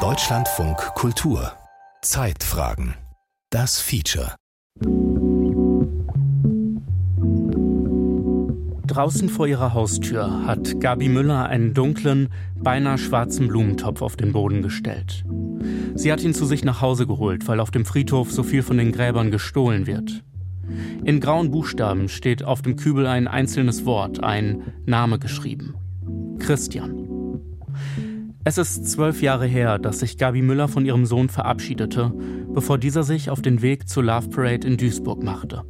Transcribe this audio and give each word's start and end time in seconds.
Deutschlandfunk 0.00 0.78
Kultur 0.96 1.52
Zeitfragen 2.02 2.96
Das 3.50 3.80
Feature 3.80 4.34
Draußen 8.88 9.28
vor 9.28 9.46
ihrer 9.46 9.74
Haustür 9.74 10.44
hat 10.44 10.80
Gabi 10.80 11.08
Müller 11.08 11.46
einen 11.46 11.72
dunklen, 11.72 12.30
beinahe 12.56 12.98
schwarzen 12.98 13.46
Blumentopf 13.46 14.02
auf 14.02 14.16
den 14.16 14.32
Boden 14.32 14.62
gestellt. 14.62 15.24
Sie 15.94 16.10
hat 16.10 16.20
ihn 16.24 16.34
zu 16.34 16.46
sich 16.46 16.64
nach 16.64 16.80
Hause 16.80 17.06
geholt, 17.06 17.46
weil 17.46 17.60
auf 17.60 17.70
dem 17.70 17.84
Friedhof 17.84 18.32
so 18.32 18.42
viel 18.42 18.64
von 18.64 18.76
den 18.76 18.90
Gräbern 18.90 19.30
gestohlen 19.30 19.86
wird. 19.86 20.24
In 21.04 21.20
grauen 21.20 21.52
Buchstaben 21.52 22.08
steht 22.08 22.42
auf 22.42 22.60
dem 22.60 22.74
Kübel 22.74 23.06
ein 23.06 23.28
einzelnes 23.28 23.84
Wort, 23.86 24.24
ein 24.24 24.72
Name 24.84 25.20
geschrieben. 25.20 25.76
Christian. 26.40 27.03
Es 28.44 28.58
ist 28.58 28.90
zwölf 28.90 29.22
Jahre 29.22 29.46
her, 29.46 29.78
dass 29.78 30.00
sich 30.00 30.18
Gabi 30.18 30.42
Müller 30.42 30.68
von 30.68 30.84
ihrem 30.84 31.06
Sohn 31.06 31.28
verabschiedete, 31.28 32.12
bevor 32.48 32.78
dieser 32.78 33.02
sich 33.02 33.30
auf 33.30 33.40
den 33.40 33.62
Weg 33.62 33.88
zur 33.88 34.04
Love 34.04 34.28
Parade 34.28 34.66
in 34.66 34.76
Duisburg 34.76 35.22
machte. 35.22 35.64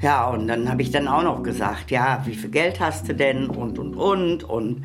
Ja, 0.00 0.28
und 0.28 0.48
dann 0.48 0.68
habe 0.68 0.82
ich 0.82 0.90
dann 0.90 1.08
auch 1.08 1.22
noch 1.22 1.42
gesagt, 1.42 1.90
ja, 1.90 2.22
wie 2.26 2.34
viel 2.34 2.50
Geld 2.50 2.80
hast 2.80 3.08
du 3.08 3.14
denn 3.14 3.48
und 3.48 3.78
und 3.78 3.94
und 3.94 4.44
und 4.44 4.84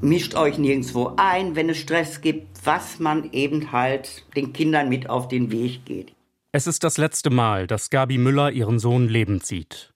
mischt 0.00 0.34
euch 0.34 0.58
nirgendwo 0.58 1.12
ein, 1.16 1.56
wenn 1.56 1.68
es 1.68 1.78
Stress 1.78 2.20
gibt, 2.20 2.46
was 2.64 2.98
man 2.98 3.30
eben 3.32 3.72
halt 3.72 4.24
den 4.34 4.52
Kindern 4.52 4.88
mit 4.88 5.08
auf 5.08 5.28
den 5.28 5.52
Weg 5.52 5.84
geht. 5.84 6.14
Es 6.52 6.66
ist 6.66 6.84
das 6.84 6.98
letzte 6.98 7.30
Mal, 7.30 7.66
dass 7.66 7.90
Gabi 7.90 8.16
Müller 8.16 8.50
ihren 8.50 8.78
Sohn 8.78 9.08
lebend 9.08 9.44
sieht. 9.44 9.92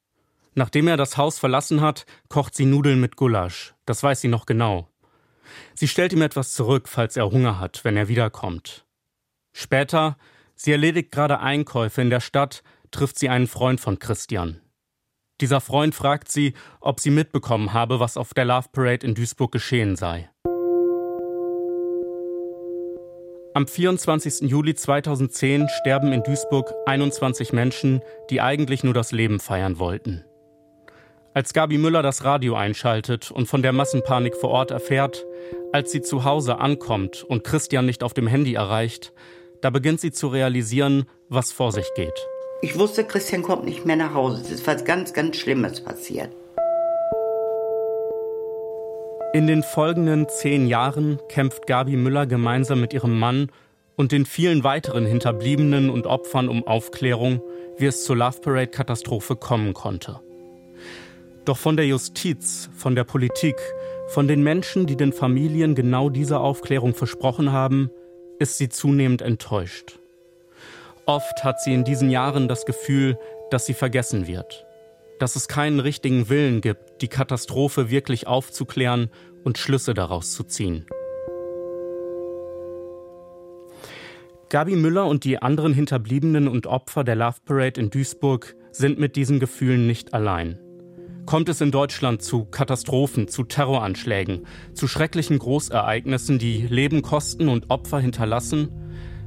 Nachdem 0.55 0.89
er 0.89 0.97
das 0.97 1.17
Haus 1.17 1.39
verlassen 1.39 1.81
hat, 1.81 2.05
kocht 2.29 2.55
sie 2.55 2.65
Nudeln 2.65 3.01
mit 3.01 3.17
Gulasch. 3.17 3.75
Das 3.87 4.03
weiß 4.03 4.21
sie 4.21 4.29
noch 4.29 4.45
genau. 4.45 4.89
Sie 5.79 5.87
stellt 5.87 6.13
ihm 6.13 6.23
etwas 6.23 6.55
zurück, 6.55 6.89
falls 6.89 7.17
er 7.17 7.31
Hunger 7.31 7.61
hat, 7.61 7.85
wenn 7.85 7.97
er 7.97 8.09
wiederkommt. 8.09 8.85
Später, 9.53 10.17
sie 10.57 10.73
erledigt 10.73 11.13
gerade 11.13 11.39
Einkäufe 11.39 12.03
in 12.03 12.11
der 12.11 12.19
Stadt, 12.19 12.65
trifft 12.91 13.17
sie 13.17 13.29
einen 13.29 13.47
Freund 13.47 13.81
von 13.81 14.01
Christian. 14.01 14.61
Dieser 15.41 15.61
Freund 15.61 15.95
fragt 15.95 16.33
sie, 16.33 16.55
ob 16.81 16.99
sie 16.99 17.11
mitbekommen 17.11 17.75
habe, 17.75 18.01
was 18.01 18.17
auf 18.17 18.35
der 18.35 18.45
Love 18.45 18.71
Parade 18.73 19.07
in 19.07 19.15
Duisburg 19.15 19.53
geschehen 19.53 19.95
sei. 19.95 20.29
Am 23.55 23.69
24. 23.69 24.51
Juli 24.51 24.75
2010 24.75 25.69
sterben 25.69 26.13
in 26.13 26.25
Duisburg 26.25 26.75
21 26.87 27.53
Menschen, 27.53 28.01
die 28.31 28.41
eigentlich 28.41 28.83
nur 28.83 28.95
das 28.95 29.13
Leben 29.13 29.39
feiern 29.39 29.79
wollten. 29.79 30.25
Als 31.39 31.53
Gabi 31.53 31.79
Müller 31.79 32.03
das 32.03 32.25
Radio 32.25 32.57
einschaltet 32.57 33.31
und 33.31 33.47
von 33.47 33.63
der 33.63 33.73
Massenpanik 33.73 34.35
vor 34.35 34.51
Ort 34.51 34.73
erfährt, 34.73 35.25
als 35.73 35.93
sie 35.93 36.03
zu 36.03 36.25
Hause 36.25 36.59
ankommt 36.59 37.23
und 37.23 37.45
Christian 37.45 37.87
nicht 37.87 38.03
auf 38.03 38.13
dem 38.13 38.27
Handy 38.27 38.55
erreicht, 38.55 39.13
da 39.61 39.71
beginnt 39.71 40.01
sie 40.01 40.11
zu 40.11 40.27
realisieren, 40.27 41.05
was 41.29 41.53
vor 41.53 41.71
sich 41.71 41.87
geht. 41.95 42.27
Ich 42.61 42.77
wusste, 42.77 43.05
Christian 43.05 43.43
kommt 43.43 43.65
nicht 43.65 43.87
mehr 43.87 43.95
nach 43.95 44.15
Hause. 44.15 44.43
Es 44.43 44.51
ist 44.51 44.67
was 44.67 44.85
ganz, 44.85 45.13
ganz 45.13 45.37
Schlimmes 45.37 45.81
passiert. 45.81 46.31
In 49.33 49.47
den 49.47 49.63
folgenden 49.63 50.29
zehn 50.29 50.67
Jahren 50.67 51.21
kämpft 51.29 51.69
Gabi 51.69 51.95
Müller 51.95 52.27
gemeinsam 52.27 52.81
mit 52.81 52.93
ihrem 52.93 53.17
Mann 53.17 53.53
und 53.95 54.11
den 54.11 54.27
vielen 54.27 54.65
weiteren 54.65 55.07
Hinterbliebenen 55.07 55.89
und 55.89 56.09
Opfern 56.09 56.49
um 56.49 56.67
Aufklärung, 56.67 57.41
wie 57.77 57.87
es 57.87 58.03
zur 58.03 58.17
Love 58.17 58.41
Parade-Katastrophe 58.41 59.37
kommen 59.37 59.73
konnte. 59.73 60.19
Doch 61.49 61.57
von 61.57 61.79
der 61.79 61.87
Justiz, 61.87 62.69
von 62.77 62.95
der 62.95 63.05
Politik, 63.05 63.57
von 64.09 64.29
den 64.29 64.43
Menschen, 64.43 64.87
die 64.87 64.99
den 64.99 65.15
Familien 65.15 65.75
genau 65.75 66.11
diese 66.11 66.41
Aufklärung 66.41 66.95
versprochen 66.95 67.53
haben, 67.53 67.89
ist 68.39 68.59
sie 68.59 68.69
zunehmend 68.69 69.23
enttäuscht. 69.23 69.99
Oft 71.07 71.45
hat 71.45 71.63
sie 71.63 71.73
in 71.73 71.85
diesen 71.85 72.11
Jahren 72.11 72.49
das 72.49 72.67
Gefühl, 72.67 73.19
dass 73.51 73.65
sie 73.65 73.73
vergessen 73.73 74.27
wird, 74.27 74.67
dass 75.21 75.37
es 75.37 75.49
keinen 75.49 75.81
richtigen 75.81 76.29
Willen 76.29 76.61
gibt, 76.61 77.01
die 77.01 77.09
Katastrophe 77.09 77.89
wirklich 77.89 78.27
aufzuklären 78.27 79.09
und 79.43 79.57
Schlüsse 79.57 79.95
daraus 79.95 80.35
zu 80.35 80.45
ziehen. 80.45 80.85
Gabi 84.51 84.77
Müller 84.77 85.07
und 85.07 85.25
die 85.25 85.41
anderen 85.41 85.73
Hinterbliebenen 85.73 86.47
und 86.47 86.67
Opfer 86.67 87.05
der 87.05 87.17
Love 87.17 87.39
Parade 87.47 87.81
in 87.81 87.89
Duisburg 87.89 88.55
sind 88.71 88.99
mit 88.99 89.17
diesen 89.17 89.41
Gefühlen 89.41 89.87
nicht 89.87 90.13
allein. 90.13 90.61
Kommt 91.29 91.51
es 91.51 91.61
in 91.61 91.71
Deutschland 91.71 92.23
zu 92.23 92.47
Katastrophen, 92.47 93.29
zu 93.29 93.45
Terroranschlägen, 93.45 94.47
zu 94.73 94.89
schrecklichen 94.89 95.39
Großereignissen, 95.39 96.39
die 96.39 96.67
Leben 96.67 97.03
kosten 97.03 97.51
und 97.51 97.69
Opfer 97.69 98.01
hinterlassen, 98.01 98.71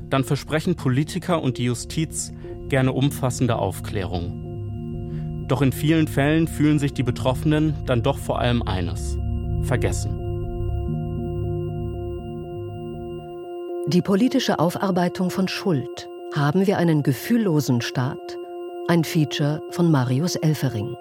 dann 0.09 0.23
versprechen 0.23 0.75
Politiker 0.75 1.43
und 1.43 1.59
die 1.59 1.65
Justiz 1.65 2.33
gerne 2.69 2.91
umfassende 2.91 3.57
Aufklärung. 3.57 5.45
Doch 5.47 5.61
in 5.61 5.71
vielen 5.71 6.07
Fällen 6.07 6.47
fühlen 6.47 6.79
sich 6.79 6.91
die 6.91 7.03
Betroffenen 7.03 7.75
dann 7.85 8.01
doch 8.01 8.17
vor 8.17 8.39
allem 8.39 8.63
eines 8.63 9.19
vergessen. 9.61 10.17
Die 13.85 14.01
politische 14.01 14.57
Aufarbeitung 14.57 15.29
von 15.29 15.47
Schuld. 15.47 16.09
Haben 16.33 16.65
wir 16.65 16.79
einen 16.79 17.03
gefühllosen 17.03 17.81
Staat? 17.81 18.39
Ein 18.87 19.03
Feature 19.03 19.61
von 19.69 19.91
Marius 19.91 20.35
Elfering. 20.35 20.95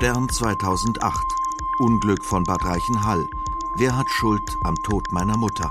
Stern 0.00 0.30
2008. 0.30 1.26
Unglück 1.78 2.24
von 2.24 2.42
Bad 2.44 2.64
Reichenhall. 2.64 3.28
Wer 3.74 3.98
hat 3.98 4.08
Schuld 4.08 4.56
am 4.62 4.74
Tod 4.76 5.12
meiner 5.12 5.36
Mutter? 5.36 5.68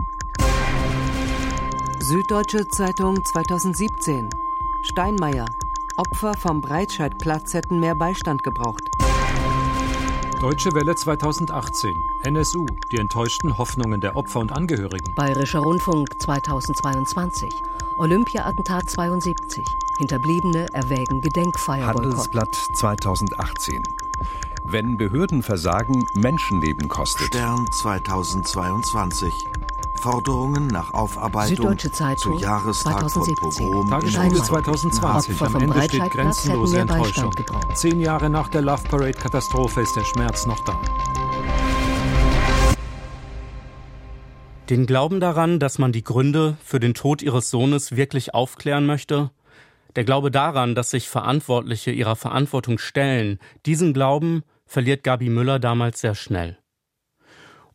Süddeutsche 1.97 2.68
Zeitung 2.68 3.25
2017. 3.25 4.29
Steinmeier. 4.84 5.47
Opfer 5.97 6.35
vom 6.38 6.62
Breitscheidplatz 6.62 7.56
hätten 7.56 7.79
mehr 7.79 7.95
Beistand 7.95 8.44
gebraucht. 8.44 8.84
Deutsche 10.39 10.75
Welle 10.75 10.94
2018. 10.94 11.95
NSU. 12.25 12.68
Die 12.91 12.97
enttäuschten 12.97 13.57
Hoffnungen 13.57 14.00
der 14.00 14.16
Opfer 14.16 14.41
und 14.41 14.51
Angehörigen. 14.51 15.12
Bayerischer 15.16 15.62
Rundfunk 15.62 16.22
2022. 16.22 17.50
Olympia-Attentat 17.97 18.91
72. 18.91 19.66
Hinterbliebene 19.97 20.68
erwägen 20.72 21.19
Gedenkfeier. 21.19 21.88
Handelsblatt 21.88 22.53
2018. 22.75 23.81
Wenn 24.66 24.97
Behörden 24.97 25.42
versagen, 25.42 26.03
Menschenleben 26.16 26.88
kostet. 26.90 27.28
Stern 27.28 27.66
2022. 27.81 29.31
Forderungen 30.02 30.68
nach 30.68 30.94
Aufarbeitung 30.94 31.56
Süddeutsche 31.58 31.92
Zeitung 31.92 32.38
zu 32.38 32.44
Jahrestag 32.44 33.00
2017. 33.00 33.36
von 33.36 33.66
Pogrom 33.66 33.90
Tagesschule 33.90 34.12
Steinmeier. 34.12 34.44
2020. 34.44 35.42
Opfer 35.42 35.56
Am 35.56 35.62
Ende 35.62 35.84
steht 35.84 36.12
grenzenlose 36.12 36.80
Enttäuschung. 36.80 37.31
Zehn 37.74 38.00
Jahre 38.00 38.30
nach 38.30 38.50
der 38.50 38.62
Love 38.62 38.84
Parade-Katastrophe 38.90 39.81
ist 39.81 39.96
der 39.96 40.06
Schmerz 40.06 40.46
noch 40.46 40.64
da. 40.66 40.80
Den 44.69 44.86
Glauben 44.86 45.19
daran, 45.19 45.59
dass 45.59 45.80
man 45.80 45.92
die 45.92 46.03
Gründe 46.03 46.56
für 46.64 46.80
den 46.80 46.94
Tod 46.94 47.24
ihres 47.24 47.50
Sohnes 47.50 47.96
wirklich 47.96 48.36
aufklären 48.36 48.86
möchte, 48.86 49.31
der 49.95 50.03
Glaube 50.03 50.31
daran, 50.31 50.75
dass 50.75 50.91
sich 50.91 51.09
Verantwortliche 51.09 51.91
ihrer 51.91 52.16
Verantwortung 52.16 52.77
stellen, 52.77 53.39
diesen 53.66 53.94
Glauben 53.94 54.44
verliert 54.66 55.03
Gabi 55.03 55.29
Müller 55.29 55.59
damals 55.59 56.01
sehr 56.01 56.16
schnell. 56.16 56.57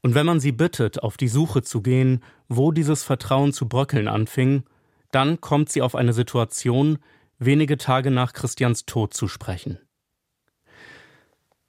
Und 0.00 0.14
wenn 0.14 0.26
man 0.26 0.38
sie 0.38 0.52
bittet, 0.52 1.02
auf 1.02 1.16
die 1.16 1.28
Suche 1.28 1.62
zu 1.62 1.82
gehen, 1.82 2.22
wo 2.48 2.72
dieses 2.72 3.02
Vertrauen 3.02 3.52
zu 3.52 3.68
bröckeln 3.68 4.06
anfing, 4.06 4.64
dann 5.10 5.40
kommt 5.40 5.70
sie 5.70 5.82
auf 5.82 5.94
eine 5.94 6.12
Situation, 6.12 6.98
wenige 7.38 7.78
Tage 7.78 8.10
nach 8.10 8.32
Christians 8.32 8.84
Tod 8.84 9.14
zu 9.14 9.28
sprechen. 9.28 9.78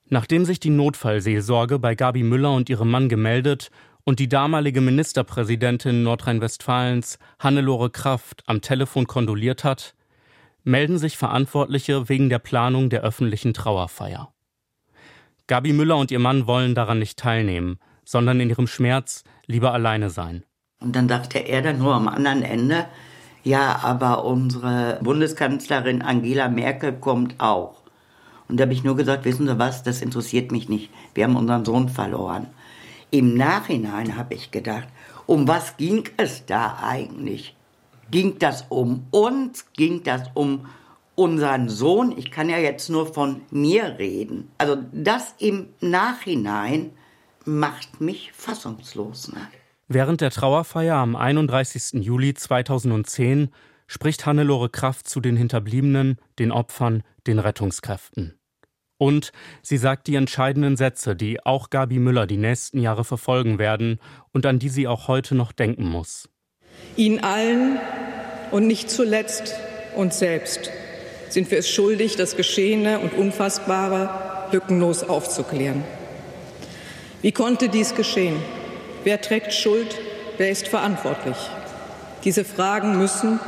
Nachdem 0.07 0.45
sich 0.45 0.59
die 0.59 0.69
Notfallseelsorge 0.69 1.79
bei 1.79 1.95
Gabi 1.95 2.23
Müller 2.23 2.53
und 2.53 2.69
ihrem 2.69 2.91
Mann 2.91 3.09
gemeldet 3.09 3.71
und 4.03 4.19
die 4.19 4.29
damalige 4.29 4.81
Ministerpräsidentin 4.81 6.03
Nordrhein-Westfalens 6.03 7.17
Hannelore 7.39 7.89
Kraft 7.89 8.43
am 8.45 8.61
Telefon 8.61 9.07
kondoliert 9.07 9.63
hat, 9.63 9.95
melden 10.65 10.97
sich 10.97 11.17
Verantwortliche 11.17 12.09
wegen 12.09 12.27
der 12.27 12.39
Planung 12.39 12.89
der 12.89 13.01
öffentlichen 13.01 13.53
Trauerfeier. 13.53 14.33
Gabi 15.47 15.73
Müller 15.73 15.97
und 15.97 16.11
ihr 16.11 16.19
Mann 16.19 16.47
wollen 16.47 16.75
daran 16.75 16.99
nicht 16.99 17.17
teilnehmen, 17.17 17.79
sondern 18.03 18.39
in 18.39 18.49
ihrem 18.49 18.67
Schmerz 18.67 19.23
lieber 19.45 19.73
alleine 19.73 20.09
sein. 20.09 20.43
Und 20.81 20.95
dann 20.95 21.07
sagte 21.07 21.39
er 21.39 21.61
dann 21.61 21.77
nur 21.77 21.93
am 21.93 22.07
anderen 22.07 22.41
Ende, 22.41 22.85
ja, 23.43 23.79
aber 23.83 24.25
unsere 24.25 24.99
Bundeskanzlerin 25.03 26.01
Angela 26.01 26.49
Merkel 26.49 26.93
kommt 26.93 27.39
auch. 27.39 27.83
Und 28.47 28.59
da 28.59 28.63
habe 28.63 28.73
ich 28.73 28.83
nur 28.83 28.95
gesagt, 28.95 29.25
wissen 29.25 29.47
Sie 29.47 29.59
was, 29.59 29.83
das 29.83 30.01
interessiert 30.01 30.51
mich 30.51 30.67
nicht. 30.67 30.89
Wir 31.13 31.25
haben 31.25 31.35
unseren 31.35 31.63
Sohn 31.63 31.89
verloren. 31.89 32.47
Im 33.11 33.35
Nachhinein 33.35 34.17
habe 34.17 34.33
ich 34.33 34.51
gedacht, 34.51 34.87
um 35.27 35.47
was 35.47 35.77
ging 35.77 36.09
es 36.17 36.45
da 36.45 36.79
eigentlich? 36.83 37.54
Ging 38.11 38.37
das 38.39 38.65
um 38.69 39.07
uns? 39.11 39.71
Ging 39.73 40.03
das 40.03 40.29
um 40.33 40.65
unseren 41.15 41.69
Sohn, 41.69 42.13
ich 42.17 42.29
kann 42.29 42.49
ja 42.49 42.57
jetzt 42.57 42.89
nur 42.89 43.11
von 43.13 43.41
mir 43.49 43.97
reden, 43.97 44.51
also 44.57 44.77
das 44.91 45.33
im 45.39 45.67
Nachhinein 45.79 46.91
macht 47.45 48.01
mich 48.01 48.31
fassungslos. 48.33 49.31
Ne? 49.31 49.47
Während 49.87 50.21
der 50.21 50.31
Trauerfeier 50.31 50.95
am 50.95 51.15
31. 51.15 52.03
Juli 52.03 52.33
2010 52.33 53.49
spricht 53.87 54.25
Hannelore 54.25 54.69
Kraft 54.69 55.07
zu 55.07 55.21
den 55.21 55.37
Hinterbliebenen, 55.37 56.17
den 56.39 56.51
Opfern, 56.51 57.03
den 57.27 57.39
Rettungskräften. 57.39 58.37
Und 58.97 59.31
sie 59.61 59.77
sagt 59.77 60.07
die 60.07 60.15
entscheidenden 60.15 60.77
Sätze, 60.77 61.15
die 61.15 61.45
auch 61.45 61.69
Gabi 61.69 61.99
Müller 61.99 62.27
die 62.27 62.37
nächsten 62.37 62.79
Jahre 62.79 63.03
verfolgen 63.03 63.59
werden 63.59 63.99
und 64.31 64.45
an 64.45 64.57
die 64.57 64.69
sie 64.69 64.87
auch 64.87 65.07
heute 65.07 65.35
noch 65.35 65.51
denken 65.51 65.87
muss. 65.87 66.29
Ihnen 66.95 67.23
allen 67.23 67.79
und 68.51 68.67
nicht 68.67 68.89
zuletzt 68.89 69.55
uns 69.95 70.19
selbst 70.19 70.71
sind 71.35 71.51
wir 71.51 71.59
es 71.59 71.69
schuldig, 71.69 72.15
das 72.15 72.37
Geschehene 72.37 72.99
und 72.99 73.13
Unfassbare 73.13 74.47
lückenlos 74.53 75.03
aufzuklären. 75.03 75.83
Wie 77.21 77.33
konnte 77.33 77.67
dies 77.67 77.93
geschehen? 77.93 78.37
Wer 79.03 79.19
trägt 79.19 79.53
Schuld? 79.53 79.97
Wer 80.37 80.49
ist 80.49 80.69
verantwortlich? 80.69 81.35
Diese 82.23 82.45
Fragen 82.45 82.97
müssen 82.97 83.39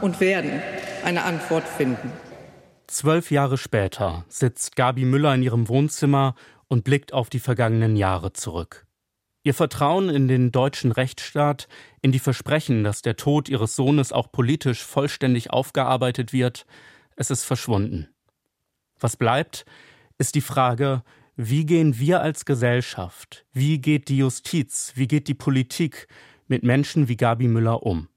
und 0.00 0.20
werden 0.20 0.62
eine 1.04 1.24
Antwort 1.24 1.68
finden. 1.68 2.10
Zwölf 2.86 3.30
Jahre 3.30 3.58
später 3.58 4.24
sitzt 4.28 4.74
Gabi 4.74 5.04
Müller 5.04 5.34
in 5.34 5.42
ihrem 5.42 5.68
Wohnzimmer 5.68 6.34
und 6.68 6.84
blickt 6.84 7.12
auf 7.12 7.28
die 7.28 7.40
vergangenen 7.40 7.96
Jahre 7.96 8.32
zurück. 8.32 8.86
Ihr 9.48 9.54
Vertrauen 9.54 10.10
in 10.10 10.28
den 10.28 10.52
deutschen 10.52 10.92
Rechtsstaat, 10.92 11.68
in 12.02 12.12
die 12.12 12.18
Versprechen, 12.18 12.84
dass 12.84 13.00
der 13.00 13.16
Tod 13.16 13.48
ihres 13.48 13.74
Sohnes 13.74 14.12
auch 14.12 14.30
politisch 14.30 14.84
vollständig 14.84 15.48
aufgearbeitet 15.48 16.34
wird, 16.34 16.66
es 17.16 17.30
ist 17.30 17.44
verschwunden. 17.44 18.08
Was 19.00 19.16
bleibt, 19.16 19.64
ist 20.18 20.34
die 20.34 20.42
Frage, 20.42 21.02
wie 21.34 21.64
gehen 21.64 21.98
wir 21.98 22.20
als 22.20 22.44
Gesellschaft, 22.44 23.46
wie 23.54 23.80
geht 23.80 24.10
die 24.10 24.18
Justiz, 24.18 24.92
wie 24.96 25.08
geht 25.08 25.28
die 25.28 25.34
Politik 25.34 26.08
mit 26.46 26.62
Menschen 26.62 27.08
wie 27.08 27.16
Gabi 27.16 27.48
Müller 27.48 27.84
um? 27.84 28.08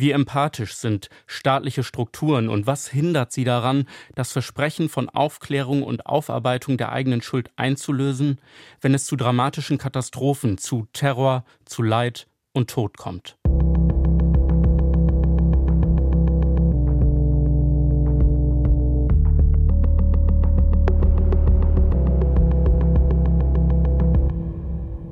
Wie 0.00 0.12
empathisch 0.12 0.76
sind 0.76 1.10
staatliche 1.26 1.84
Strukturen 1.84 2.48
und 2.48 2.66
was 2.66 2.88
hindert 2.88 3.32
sie 3.32 3.44
daran, 3.44 3.84
das 4.14 4.32
Versprechen 4.32 4.88
von 4.88 5.10
Aufklärung 5.10 5.82
und 5.82 6.06
Aufarbeitung 6.06 6.78
der 6.78 6.90
eigenen 6.90 7.20
Schuld 7.20 7.50
einzulösen, 7.56 8.40
wenn 8.80 8.94
es 8.94 9.04
zu 9.04 9.16
dramatischen 9.16 9.76
Katastrophen, 9.76 10.56
zu 10.56 10.86
Terror, 10.94 11.44
zu 11.66 11.82
Leid 11.82 12.28
und 12.54 12.70
Tod 12.70 12.96
kommt? 12.96 13.36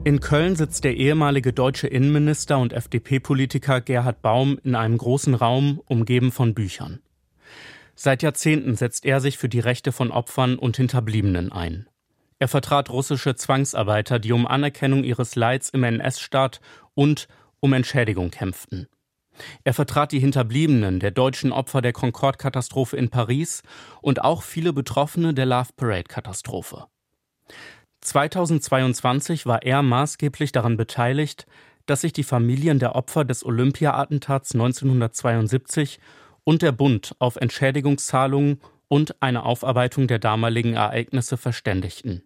In 0.08 0.20
Köln 0.20 0.56
sitzt 0.56 0.84
der 0.84 0.96
ehemalige 0.96 1.52
deutsche 1.52 1.86
Innenminister 1.86 2.58
und 2.58 2.72
FDP-Politiker 2.72 3.82
Gerhard 3.82 4.22
Baum 4.22 4.58
in 4.64 4.74
einem 4.74 4.96
großen 4.96 5.34
Raum, 5.34 5.82
umgeben 5.84 6.32
von 6.32 6.54
Büchern. 6.54 7.00
Seit 7.94 8.22
Jahrzehnten 8.22 8.74
setzt 8.74 9.04
er 9.04 9.20
sich 9.20 9.36
für 9.36 9.50
die 9.50 9.60
Rechte 9.60 9.92
von 9.92 10.10
Opfern 10.10 10.56
und 10.56 10.78
Hinterbliebenen 10.78 11.52
ein. 11.52 11.90
Er 12.38 12.48
vertrat 12.48 12.88
russische 12.88 13.36
Zwangsarbeiter, 13.36 14.18
die 14.18 14.32
um 14.32 14.46
Anerkennung 14.46 15.04
ihres 15.04 15.36
Leids 15.36 15.68
im 15.68 15.84
NS-Staat 15.84 16.62
und 16.94 17.28
um 17.60 17.74
Entschädigung 17.74 18.30
kämpften. 18.30 18.88
Er 19.62 19.74
vertrat 19.74 20.12
die 20.12 20.20
Hinterbliebenen 20.20 21.00
der 21.00 21.10
deutschen 21.10 21.52
Opfer 21.52 21.82
der 21.82 21.92
Concorde-Katastrophe 21.92 22.96
in 22.96 23.10
Paris 23.10 23.62
und 24.00 24.24
auch 24.24 24.42
viele 24.42 24.72
Betroffene 24.72 25.34
der 25.34 25.44
Love 25.44 25.74
Parade-Katastrophe. 25.76 26.86
2022 28.08 29.46
war 29.46 29.62
er 29.62 29.82
maßgeblich 29.82 30.52
daran 30.52 30.76
beteiligt, 30.76 31.46
dass 31.86 32.02
sich 32.02 32.12
die 32.12 32.24
Familien 32.24 32.78
der 32.78 32.94
Opfer 32.94 33.24
des 33.24 33.44
Olympia-Attentats 33.44 34.52
1972 34.54 36.00
und 36.44 36.62
der 36.62 36.72
Bund 36.72 37.14
auf 37.18 37.36
Entschädigungszahlungen 37.36 38.60
und 38.88 39.22
eine 39.22 39.44
Aufarbeitung 39.44 40.06
der 40.06 40.18
damaligen 40.18 40.74
Ereignisse 40.74 41.36
verständigten. 41.36 42.22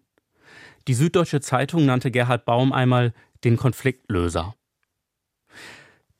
Die 0.87 0.93
Süddeutsche 0.93 1.41
Zeitung 1.41 1.85
nannte 1.85 2.11
Gerhard 2.11 2.45
Baum 2.45 2.73
einmal 2.73 3.13
den 3.43 3.57
Konfliktlöser. 3.57 4.55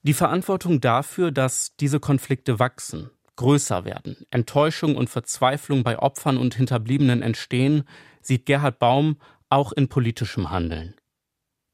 Die 0.03 0.13
Verantwortung 0.13 0.81
dafür, 0.81 1.31
dass 1.31 1.75
diese 1.77 1.99
Konflikte 2.01 2.59
wachsen, 2.59 3.09
größer 3.37 3.85
werden, 3.85 4.17
Enttäuschung 4.31 4.95
und 4.95 5.09
Verzweiflung 5.09 5.83
bei 5.83 5.97
Opfern 5.99 6.37
und 6.37 6.55
Hinterbliebenen 6.55 7.21
entstehen, 7.21 7.83
sieht 8.21 8.45
Gerhard 8.45 8.79
Baum 8.79 9.17
auch 9.53 9.71
in 9.71 9.87
politischem 9.87 10.51
Handeln. 10.51 10.95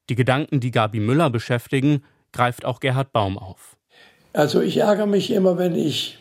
Die 0.08 0.14
Gedanken, 0.14 0.60
die 0.60 0.70
Gabi 0.70 1.00
Müller 1.00 1.30
beschäftigen, 1.30 2.04
greift 2.32 2.64
auch 2.64 2.80
Gerhard 2.80 3.12
Baum 3.12 3.38
auf. 3.38 3.76
Also 4.32 4.60
ich 4.60 4.76
ärgere 4.76 5.06
mich 5.06 5.32
immer, 5.32 5.58
wenn 5.58 5.74
ich 5.74 6.18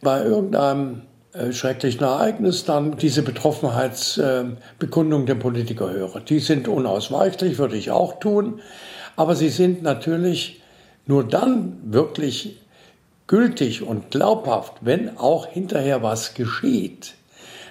bei 0.00 0.22
irgendeinem 0.22 1.02
äh, 1.32 1.52
schrecklichen 1.52 2.02
Ereignis 2.02 2.64
dann 2.64 2.96
diese 2.96 3.22
Betroffenheitsbekundung 3.22 5.22
äh, 5.22 5.26
der 5.26 5.34
Politiker 5.34 5.90
höre. 5.90 6.20
Die 6.20 6.38
sind 6.38 6.68
unausweichlich, 6.68 7.58
würde 7.58 7.76
ich 7.76 7.90
auch 7.90 8.20
tun, 8.20 8.60
aber 9.16 9.34
sie 9.34 9.50
sind 9.50 9.82
natürlich 9.82 10.62
nur 11.06 11.26
dann 11.26 11.78
wirklich 11.84 12.60
gültig 13.26 13.82
und 13.82 14.10
glaubhaft, 14.10 14.74
wenn 14.80 15.18
auch 15.18 15.46
hinterher 15.46 16.02
was 16.02 16.34
geschieht. 16.34 17.14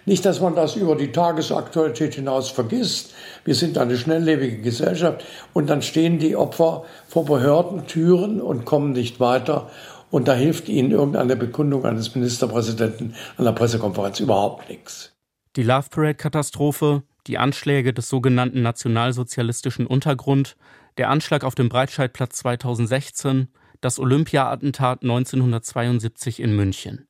Nicht, 0.10 0.26
dass 0.26 0.42
man 0.42 0.56
das 0.56 0.76
über 0.76 0.96
die 0.96 1.12
Tagesaktualität 1.12 2.16
hinaus 2.16 2.50
vergisst. 2.50 3.14
Wir 3.46 3.54
sind 3.54 3.78
eine 3.78 3.96
schnelllebige 3.96 4.58
Gesellschaft 4.58 5.24
und 5.54 5.70
dann 5.70 5.84
stehen 5.84 6.18
die 6.18 6.36
Opfer 6.36 6.84
vor 7.08 7.26
Behördentüren 7.26 8.42
und 8.42 8.66
kommen 8.66 8.94
nicht 8.94 9.20
weiter. 9.20 9.70
Und 10.10 10.28
da 10.28 10.34
hilft 10.34 10.68
ihnen 10.68 10.90
irgendeine 10.90 11.36
Bekundung 11.36 11.86
eines 11.86 12.16
Ministerpräsidenten 12.16 13.14
an 13.38 13.46
der 13.46 13.52
Pressekonferenz 13.52 14.20
überhaupt 14.20 14.68
nichts. 14.68 15.14
Die 15.56 15.62
Love 15.62 15.90
Parade-Katastrophe, 15.92 17.04
die 17.28 17.38
Anschläge 17.38 17.94
des 17.94 18.10
sogenannten 18.10 18.64
nationalsozialistischen 18.64 19.86
Untergrund, 19.86 20.58
der 20.98 21.12
Anschlag 21.12 21.44
auf 21.44 21.54
dem 21.54 21.70
Breitscheidplatz 21.70 22.38
2016, 22.38 23.50
das 23.80 24.00
Olympia-Attentat 24.00 25.04
1972 25.04 26.40
in 26.40 26.56
München. 26.56 27.08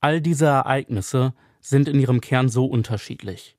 All 0.00 0.20
diese 0.20 0.46
Ereignisse 0.46 1.32
sind 1.60 1.88
in 1.88 2.00
ihrem 2.00 2.20
Kern 2.20 2.48
so 2.48 2.66
unterschiedlich. 2.66 3.56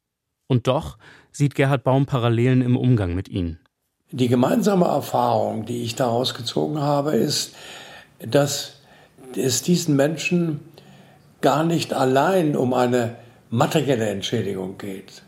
Und 0.48 0.68
doch 0.68 0.98
sieht 1.31 1.56
Gerhard 1.56 1.84
Baum 1.84 2.06
Parallelen 2.06 2.62
im 2.62 2.75
Umgang 2.75 3.13
mit 3.13 3.30
ihnen. 3.30 3.60
Die 4.12 4.28
gemeinsame 4.28 4.86
Erfahrung, 4.86 5.65
die 5.65 5.84
ich 5.84 5.96
daraus 5.96 6.34
gezogen 6.34 6.79
habe, 6.79 7.15
ist, 7.15 7.53
dass 8.20 8.74
es 9.36 9.62
diesen 9.62 9.96
Menschen 9.96 10.60
gar 11.41 11.63
nicht 11.63 11.94
allein 11.94 12.56
um 12.56 12.74
eine 12.74 13.15
materielle 13.50 14.10
Entschädigung 14.10 14.77
geht. 14.77 15.22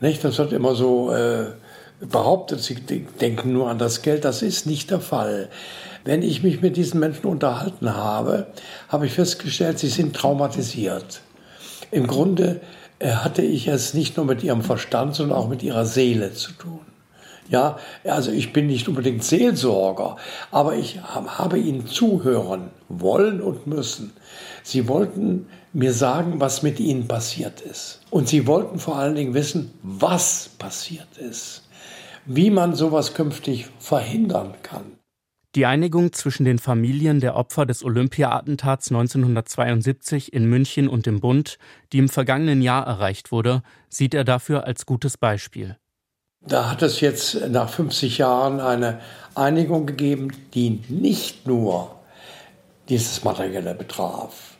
Nicht? 0.00 0.24
Das 0.24 0.38
wird 0.38 0.52
immer 0.52 0.74
so 0.74 1.12
äh, 1.12 1.52
behauptet, 2.00 2.60
sie 2.60 2.74
denken 2.74 3.52
nur 3.52 3.68
an 3.68 3.78
das 3.78 4.02
Geld. 4.02 4.24
Das 4.24 4.42
ist 4.42 4.66
nicht 4.66 4.90
der 4.90 5.00
Fall. 5.00 5.48
Wenn 6.04 6.22
ich 6.22 6.42
mich 6.42 6.62
mit 6.62 6.76
diesen 6.76 7.00
Menschen 7.00 7.26
unterhalten 7.26 7.94
habe, 7.94 8.46
habe 8.88 9.06
ich 9.06 9.12
festgestellt, 9.12 9.78
sie 9.78 9.88
sind 9.88 10.14
traumatisiert. 10.14 11.20
Im 11.90 12.06
Grunde 12.06 12.60
äh, 12.98 13.10
hatte 13.10 13.42
ich 13.42 13.68
es 13.68 13.94
nicht 13.94 14.16
nur 14.16 14.26
mit 14.26 14.42
ihrem 14.42 14.62
Verstand, 14.62 15.14
sondern 15.14 15.38
auch 15.38 15.48
mit 15.48 15.62
ihrer 15.62 15.84
Seele 15.84 16.32
zu 16.32 16.52
tun. 16.52 16.80
Ja, 17.48 17.78
also 18.04 18.32
ich 18.32 18.52
bin 18.52 18.66
nicht 18.66 18.88
unbedingt 18.88 19.22
Seelsorger, 19.22 20.16
aber 20.50 20.74
ich 20.74 21.00
habe 21.00 21.58
ihnen 21.58 21.86
zuhören 21.86 22.70
wollen 22.88 23.40
und 23.40 23.68
müssen. 23.68 24.12
Sie 24.64 24.88
wollten 24.88 25.46
mir 25.72 25.92
sagen, 25.92 26.40
was 26.40 26.62
mit 26.62 26.80
ihnen 26.80 27.06
passiert 27.06 27.60
ist. 27.60 28.00
Und 28.10 28.28
sie 28.28 28.48
wollten 28.48 28.80
vor 28.80 28.96
allen 28.96 29.14
Dingen 29.14 29.34
wissen, 29.34 29.72
was 29.82 30.50
passiert 30.58 31.18
ist. 31.18 31.62
Wie 32.24 32.50
man 32.50 32.74
sowas 32.74 33.14
künftig 33.14 33.66
verhindern 33.78 34.54
kann. 34.62 34.96
Die 35.56 35.64
Einigung 35.64 36.12
zwischen 36.12 36.44
den 36.44 36.58
Familien 36.58 37.18
der 37.18 37.34
Opfer 37.34 37.64
des 37.64 37.82
Olympia-Attentats 37.82 38.90
1972 38.90 40.34
in 40.34 40.44
München 40.44 40.86
und 40.86 41.06
dem 41.06 41.20
Bund, 41.20 41.56
die 41.94 41.98
im 41.98 42.10
vergangenen 42.10 42.60
Jahr 42.60 42.86
erreicht 42.86 43.32
wurde, 43.32 43.62
sieht 43.88 44.12
er 44.12 44.24
dafür 44.24 44.64
als 44.64 44.84
gutes 44.84 45.16
Beispiel. 45.16 45.78
Da 46.42 46.70
hat 46.70 46.82
es 46.82 47.00
jetzt 47.00 47.48
nach 47.48 47.70
50 47.70 48.18
Jahren 48.18 48.60
eine 48.60 49.00
Einigung 49.34 49.86
gegeben, 49.86 50.30
die 50.52 50.82
nicht 50.90 51.46
nur 51.46 51.96
dieses 52.90 53.24
Materielle 53.24 53.74
betraf, 53.74 54.58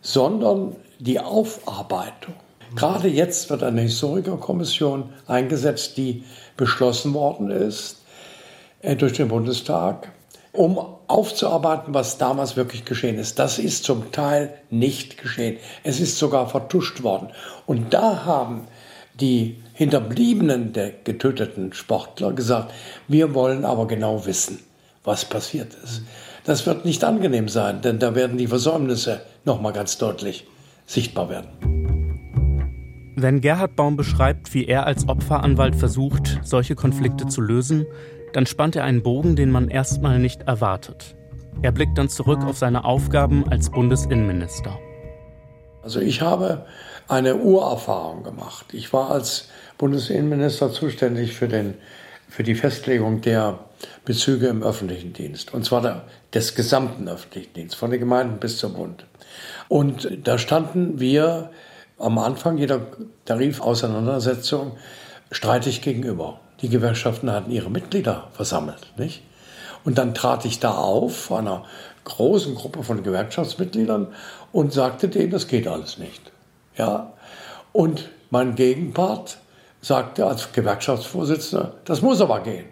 sondern 0.00 0.74
die 0.98 1.20
Aufarbeitung. 1.20 2.34
Gerade 2.74 3.06
jetzt 3.06 3.50
wird 3.50 3.62
eine 3.62 3.82
Historikerkommission 3.82 5.10
eingesetzt, 5.28 5.96
die 5.96 6.24
beschlossen 6.56 7.14
worden 7.14 7.52
ist 7.52 8.02
äh, 8.80 8.96
durch 8.96 9.12
den 9.12 9.28
Bundestag 9.28 10.10
um 10.54 10.78
aufzuarbeiten, 11.08 11.92
was 11.92 12.16
damals 12.16 12.56
wirklich 12.56 12.84
geschehen 12.84 13.18
ist. 13.18 13.38
Das 13.38 13.58
ist 13.58 13.84
zum 13.84 14.12
Teil 14.12 14.54
nicht 14.70 15.20
geschehen. 15.20 15.58
Es 15.82 16.00
ist 16.00 16.16
sogar 16.16 16.48
vertuscht 16.48 17.02
worden. 17.02 17.28
Und 17.66 17.92
da 17.92 18.24
haben 18.24 18.68
die 19.20 19.62
Hinterbliebenen 19.74 20.72
der 20.72 20.92
getöteten 20.92 21.72
Sportler 21.72 22.32
gesagt, 22.32 22.72
wir 23.08 23.34
wollen 23.34 23.64
aber 23.64 23.86
genau 23.86 24.26
wissen, 24.26 24.60
was 25.02 25.24
passiert 25.24 25.74
ist. 25.82 26.02
Das 26.44 26.66
wird 26.66 26.84
nicht 26.84 27.02
angenehm 27.04 27.48
sein, 27.48 27.82
denn 27.82 27.98
da 27.98 28.14
werden 28.14 28.38
die 28.38 28.46
Versäumnisse 28.46 29.22
nochmal 29.44 29.72
ganz 29.72 29.98
deutlich 29.98 30.46
sichtbar 30.86 31.28
werden. 31.30 32.03
Wenn 33.16 33.40
Gerhard 33.40 33.76
Baum 33.76 33.96
beschreibt, 33.96 34.54
wie 34.54 34.66
er 34.66 34.86
als 34.86 35.08
Opferanwalt 35.08 35.76
versucht, 35.76 36.40
solche 36.42 36.74
Konflikte 36.74 37.28
zu 37.28 37.40
lösen, 37.40 37.86
dann 38.32 38.44
spannt 38.44 38.74
er 38.74 38.82
einen 38.82 39.04
Bogen, 39.04 39.36
den 39.36 39.52
man 39.52 39.68
erstmal 39.68 40.18
nicht 40.18 40.42
erwartet. 40.42 41.14
Er 41.62 41.70
blickt 41.70 41.96
dann 41.96 42.08
zurück 42.08 42.42
auf 42.44 42.58
seine 42.58 42.84
Aufgaben 42.84 43.48
als 43.48 43.70
Bundesinnenminister. 43.70 44.76
Also 45.84 46.00
ich 46.00 46.22
habe 46.22 46.66
eine 47.06 47.36
Urerfahrung 47.36 48.24
gemacht. 48.24 48.66
Ich 48.72 48.92
war 48.92 49.12
als 49.12 49.48
Bundesinnenminister 49.78 50.72
zuständig 50.72 51.34
für, 51.34 51.46
den, 51.46 51.74
für 52.28 52.42
die 52.42 52.56
Festlegung 52.56 53.20
der 53.20 53.60
Bezüge 54.04 54.48
im 54.48 54.64
öffentlichen 54.64 55.12
Dienst. 55.12 55.54
Und 55.54 55.64
zwar 55.64 55.82
der, 55.82 56.02
des 56.32 56.56
gesamten 56.56 57.08
öffentlichen 57.08 57.52
Dienstes, 57.54 57.78
von 57.78 57.92
den 57.92 58.00
Gemeinden 58.00 58.38
bis 58.38 58.58
zum 58.58 58.74
Bund. 58.74 59.06
Und 59.68 60.08
da 60.24 60.36
standen 60.36 60.98
wir 60.98 61.50
am 61.98 62.18
Anfang 62.18 62.58
jeder 62.58 62.80
Tarifauseinandersetzung 63.24 64.72
streitig 65.30 65.82
gegenüber. 65.82 66.40
Die 66.60 66.68
Gewerkschaften 66.68 67.30
hatten 67.30 67.50
ihre 67.50 67.70
Mitglieder 67.70 68.28
versammelt, 68.32 68.92
nicht? 68.96 69.22
Und 69.84 69.98
dann 69.98 70.14
trat 70.14 70.44
ich 70.44 70.60
da 70.60 70.72
auf 70.72 71.14
vor 71.14 71.38
einer 71.38 71.64
großen 72.04 72.54
Gruppe 72.54 72.82
von 72.82 73.02
Gewerkschaftsmitgliedern 73.02 74.08
und 74.52 74.72
sagte 74.72 75.08
denen, 75.08 75.30
das 75.30 75.46
geht 75.46 75.66
alles 75.68 75.98
nicht. 75.98 76.32
Ja. 76.76 77.12
Und 77.72 78.08
mein 78.30 78.54
Gegenpart 78.54 79.38
sagte 79.80 80.26
als 80.26 80.52
Gewerkschaftsvorsitzender, 80.52 81.74
das 81.84 82.02
muss 82.02 82.20
aber 82.20 82.40
gehen. 82.40 82.66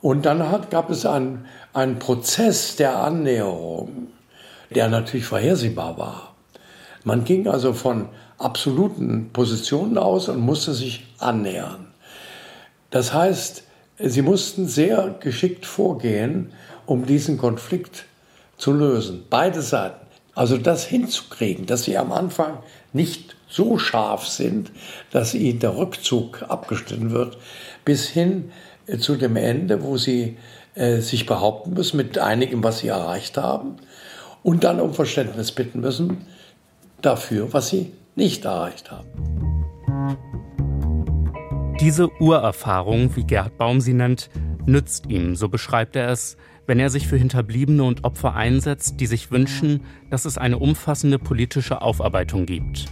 Und 0.00 0.26
dann 0.26 0.50
hat, 0.50 0.70
gab 0.70 0.90
es 0.90 1.06
einen, 1.06 1.46
einen 1.72 1.98
Prozess 1.98 2.76
der 2.76 2.98
Annäherung, 2.98 4.08
der 4.74 4.88
natürlich 4.88 5.26
vorhersehbar 5.26 5.98
war. 5.98 6.31
Man 7.04 7.24
ging 7.24 7.48
also 7.48 7.72
von 7.72 8.08
absoluten 8.38 9.30
Positionen 9.32 9.98
aus 9.98 10.28
und 10.28 10.40
musste 10.40 10.72
sich 10.72 11.06
annähern. 11.18 11.88
Das 12.90 13.12
heißt, 13.12 13.64
sie 13.98 14.22
mussten 14.22 14.66
sehr 14.66 15.16
geschickt 15.20 15.66
vorgehen, 15.66 16.52
um 16.86 17.06
diesen 17.06 17.38
Konflikt 17.38 18.04
zu 18.56 18.72
lösen. 18.72 19.24
Beide 19.30 19.62
Seiten. 19.62 20.06
Also 20.34 20.56
das 20.56 20.84
hinzukriegen, 20.84 21.66
dass 21.66 21.84
sie 21.84 21.98
am 21.98 22.12
Anfang 22.12 22.58
nicht 22.92 23.36
so 23.48 23.78
scharf 23.78 24.26
sind, 24.26 24.72
dass 25.10 25.34
ihnen 25.34 25.58
der 25.58 25.76
Rückzug 25.76 26.42
abgeschnitten 26.48 27.10
wird, 27.10 27.36
bis 27.84 28.08
hin 28.08 28.50
äh, 28.86 28.96
zu 28.96 29.16
dem 29.16 29.36
Ende, 29.36 29.82
wo 29.82 29.98
sie 29.98 30.38
äh, 30.74 31.00
sich 31.00 31.26
behaupten 31.26 31.74
müssen 31.74 31.98
mit 31.98 32.18
einigem, 32.18 32.64
was 32.64 32.78
sie 32.78 32.88
erreicht 32.88 33.36
haben, 33.36 33.76
und 34.42 34.64
dann 34.64 34.80
um 34.80 34.94
Verständnis 34.94 35.52
bitten 35.52 35.80
müssen 35.80 36.26
dafür, 37.02 37.52
was 37.52 37.68
sie 37.68 37.92
nicht 38.14 38.44
erreicht 38.44 38.90
haben. 38.90 39.08
Diese 41.80 42.10
Urerfahrung, 42.20 43.16
wie 43.16 43.24
Gerd 43.24 43.58
Baum 43.58 43.80
sie 43.80 43.94
nennt, 43.94 44.30
nützt 44.66 45.06
ihm, 45.06 45.34
so 45.34 45.48
beschreibt 45.48 45.96
er 45.96 46.10
es, 46.10 46.36
wenn 46.66 46.78
er 46.78 46.90
sich 46.90 47.08
für 47.08 47.16
Hinterbliebene 47.16 47.82
und 47.82 48.04
Opfer 48.04 48.34
einsetzt, 48.34 49.00
die 49.00 49.06
sich 49.06 49.30
wünschen, 49.30 49.80
dass 50.10 50.24
es 50.24 50.38
eine 50.38 50.58
umfassende 50.58 51.18
politische 51.18 51.82
Aufarbeitung 51.82 52.46
gibt. 52.46 52.86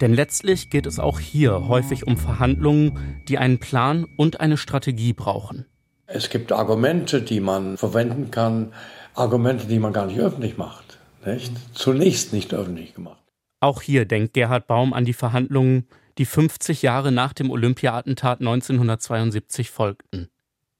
Denn 0.00 0.14
letztlich 0.14 0.70
geht 0.70 0.86
es 0.86 0.98
auch 0.98 1.18
hier 1.18 1.68
häufig 1.68 2.06
um 2.06 2.16
Verhandlungen, 2.16 2.98
die 3.28 3.38
einen 3.38 3.58
Plan 3.58 4.06
und 4.16 4.40
eine 4.40 4.56
Strategie 4.56 5.12
brauchen. 5.12 5.66
Es 6.06 6.28
gibt 6.28 6.52
Argumente, 6.52 7.22
die 7.22 7.40
man 7.40 7.76
verwenden 7.76 8.30
kann, 8.30 8.72
Argumente, 9.14 9.66
die 9.66 9.78
man 9.78 9.92
gar 9.92 10.06
nicht 10.06 10.18
öffentlich 10.18 10.58
macht. 10.58 10.98
Nicht? 11.24 11.52
Zunächst 11.74 12.32
nicht 12.32 12.52
öffentlich 12.52 12.94
gemacht. 12.94 13.21
Auch 13.62 13.80
hier 13.80 14.06
denkt 14.06 14.34
Gerhard 14.34 14.66
Baum 14.66 14.92
an 14.92 15.04
die 15.04 15.12
Verhandlungen, 15.12 15.86
die 16.18 16.24
50 16.24 16.82
Jahre 16.82 17.12
nach 17.12 17.32
dem 17.32 17.48
Olympia-Attentat 17.48 18.40
1972 18.40 19.70
folgten. 19.70 20.28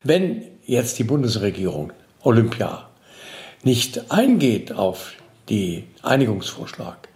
Wenn 0.03 0.43
jetzt 0.65 0.99
die 0.99 1.05
Bundesregierung 1.05 1.93
Olympia 2.25 2.91
nicht 3.63 4.11
eingeht 4.11 4.73
auf 4.73 5.13
die 5.49 5.85
Einigungsvorschlag, 6.03 7.09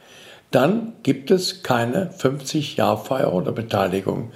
dann 0.52 0.92
gibt 1.02 1.32
es 1.32 1.64
keine 1.64 2.12
50-Jahr-Feier 2.16 3.32
oder 3.32 3.50
Beteiligung 3.50 4.30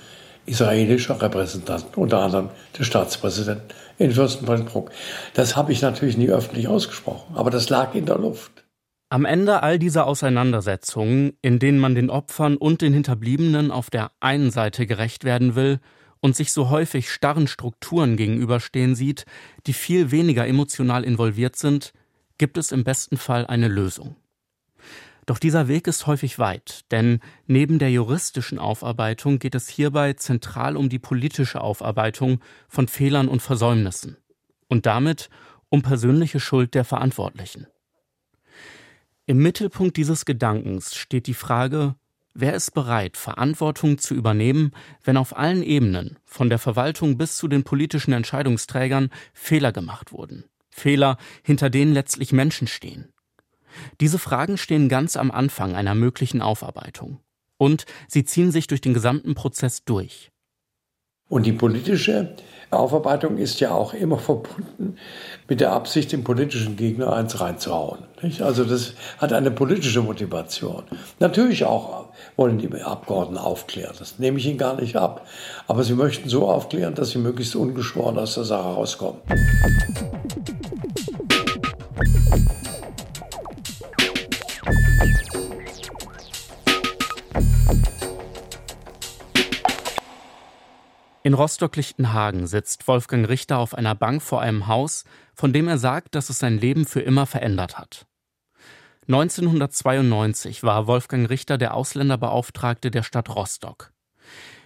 israelischer 0.46 1.22
Repräsentanten, 1.22 1.94
unter 1.94 2.22
anderem 2.22 2.50
der 2.76 2.82
Staatspräsident 2.82 3.62
in 3.98 4.10
Fürstenwaldbruck. 4.10 4.90
Das 5.34 5.54
habe 5.54 5.70
ich 5.70 5.80
natürlich 5.80 6.16
nie 6.16 6.30
öffentlich 6.30 6.66
ausgesprochen, 6.66 7.36
aber 7.36 7.50
das 7.50 7.70
lag 7.70 7.94
in 7.94 8.06
der 8.06 8.18
Luft. 8.18 8.64
Am 9.12 9.24
Ende 9.24 9.64
all 9.64 9.80
dieser 9.80 10.06
Auseinandersetzungen, 10.06 11.32
in 11.42 11.58
denen 11.58 11.80
man 11.80 11.96
den 11.96 12.10
Opfern 12.10 12.56
und 12.56 12.80
den 12.80 12.92
Hinterbliebenen 12.92 13.72
auf 13.72 13.90
der 13.90 14.12
einen 14.20 14.52
Seite 14.52 14.86
gerecht 14.86 15.24
werden 15.24 15.56
will 15.56 15.80
und 16.20 16.36
sich 16.36 16.52
so 16.52 16.70
häufig 16.70 17.10
starren 17.10 17.48
Strukturen 17.48 18.16
gegenüberstehen 18.16 18.94
sieht, 18.94 19.24
die 19.66 19.72
viel 19.72 20.12
weniger 20.12 20.46
emotional 20.46 21.02
involviert 21.02 21.56
sind, 21.56 21.92
gibt 22.38 22.56
es 22.56 22.70
im 22.70 22.84
besten 22.84 23.16
Fall 23.16 23.48
eine 23.48 23.66
Lösung. 23.66 24.14
Doch 25.26 25.40
dieser 25.40 25.66
Weg 25.66 25.88
ist 25.88 26.06
häufig 26.06 26.38
weit, 26.38 26.84
denn 26.92 27.18
neben 27.48 27.80
der 27.80 27.90
juristischen 27.90 28.60
Aufarbeitung 28.60 29.40
geht 29.40 29.56
es 29.56 29.68
hierbei 29.68 30.12
zentral 30.12 30.76
um 30.76 30.88
die 30.88 31.00
politische 31.00 31.62
Aufarbeitung 31.62 32.40
von 32.68 32.86
Fehlern 32.86 33.26
und 33.26 33.42
Versäumnissen 33.42 34.18
und 34.68 34.86
damit 34.86 35.30
um 35.68 35.82
persönliche 35.82 36.38
Schuld 36.38 36.74
der 36.74 36.84
Verantwortlichen. 36.84 37.66
Im 39.30 39.38
Mittelpunkt 39.38 39.96
dieses 39.96 40.24
Gedankens 40.24 40.96
steht 40.96 41.28
die 41.28 41.34
Frage, 41.34 41.94
wer 42.34 42.52
ist 42.52 42.74
bereit, 42.74 43.16
Verantwortung 43.16 43.96
zu 43.96 44.12
übernehmen, 44.16 44.72
wenn 45.04 45.16
auf 45.16 45.38
allen 45.38 45.62
Ebenen, 45.62 46.18
von 46.24 46.48
der 46.48 46.58
Verwaltung 46.58 47.16
bis 47.16 47.36
zu 47.36 47.46
den 47.46 47.62
politischen 47.62 48.12
Entscheidungsträgern, 48.12 49.08
Fehler 49.32 49.70
gemacht 49.70 50.10
wurden. 50.10 50.46
Fehler, 50.68 51.16
hinter 51.44 51.70
denen 51.70 51.94
letztlich 51.94 52.32
Menschen 52.32 52.66
stehen. 52.66 53.12
Diese 54.00 54.18
Fragen 54.18 54.58
stehen 54.58 54.88
ganz 54.88 55.14
am 55.14 55.30
Anfang 55.30 55.76
einer 55.76 55.94
möglichen 55.94 56.42
Aufarbeitung. 56.42 57.20
Und 57.56 57.84
sie 58.08 58.24
ziehen 58.24 58.50
sich 58.50 58.66
durch 58.66 58.80
den 58.80 58.94
gesamten 58.94 59.36
Prozess 59.36 59.84
durch. 59.84 60.32
Und 61.28 61.46
die 61.46 61.52
politische 61.52 62.34
Aufarbeitung 62.70 63.36
ist 63.36 63.58
ja 63.60 63.72
auch 63.72 63.94
immer 63.94 64.18
verbunden 64.18 64.96
mit 65.48 65.60
der 65.60 65.72
Absicht, 65.72 66.12
dem 66.12 66.22
politischen 66.22 66.76
Gegner 66.76 67.12
eins 67.12 67.40
reinzuhauen. 67.40 68.04
Nicht? 68.22 68.42
Also 68.42 68.64
das 68.64 68.94
hat 69.18 69.32
eine 69.32 69.50
politische 69.50 70.02
Motivation. 70.02 70.84
Natürlich 71.18 71.64
auch 71.64 72.06
wollen 72.36 72.58
die 72.58 72.72
Abgeordneten 72.80 73.38
aufklären, 73.38 73.94
das 73.98 74.18
nehme 74.18 74.38
ich 74.38 74.46
ihnen 74.46 74.58
gar 74.58 74.80
nicht 74.80 74.96
ab. 74.96 75.26
Aber 75.66 75.82
sie 75.82 75.94
möchten 75.94 76.28
so 76.28 76.48
aufklären, 76.48 76.94
dass 76.94 77.10
sie 77.10 77.18
möglichst 77.18 77.56
ungeschoren 77.56 78.18
aus 78.18 78.34
der 78.34 78.44
Sache 78.44 78.68
rauskommen. 78.68 79.20
In 91.30 91.34
Rostock-Lichtenhagen 91.34 92.48
sitzt 92.48 92.88
Wolfgang 92.88 93.28
Richter 93.28 93.58
auf 93.58 93.74
einer 93.74 93.94
Bank 93.94 94.20
vor 94.20 94.40
einem 94.40 94.66
Haus, 94.66 95.04
von 95.32 95.52
dem 95.52 95.68
er 95.68 95.78
sagt, 95.78 96.16
dass 96.16 96.28
es 96.28 96.40
sein 96.40 96.58
Leben 96.58 96.86
für 96.86 97.02
immer 97.02 97.24
verändert 97.24 97.78
hat. 97.78 98.08
1992 99.06 100.64
war 100.64 100.88
Wolfgang 100.88 101.30
Richter 101.30 101.56
der 101.56 101.74
Ausländerbeauftragte 101.74 102.90
der 102.90 103.04
Stadt 103.04 103.32
Rostock. 103.32 103.92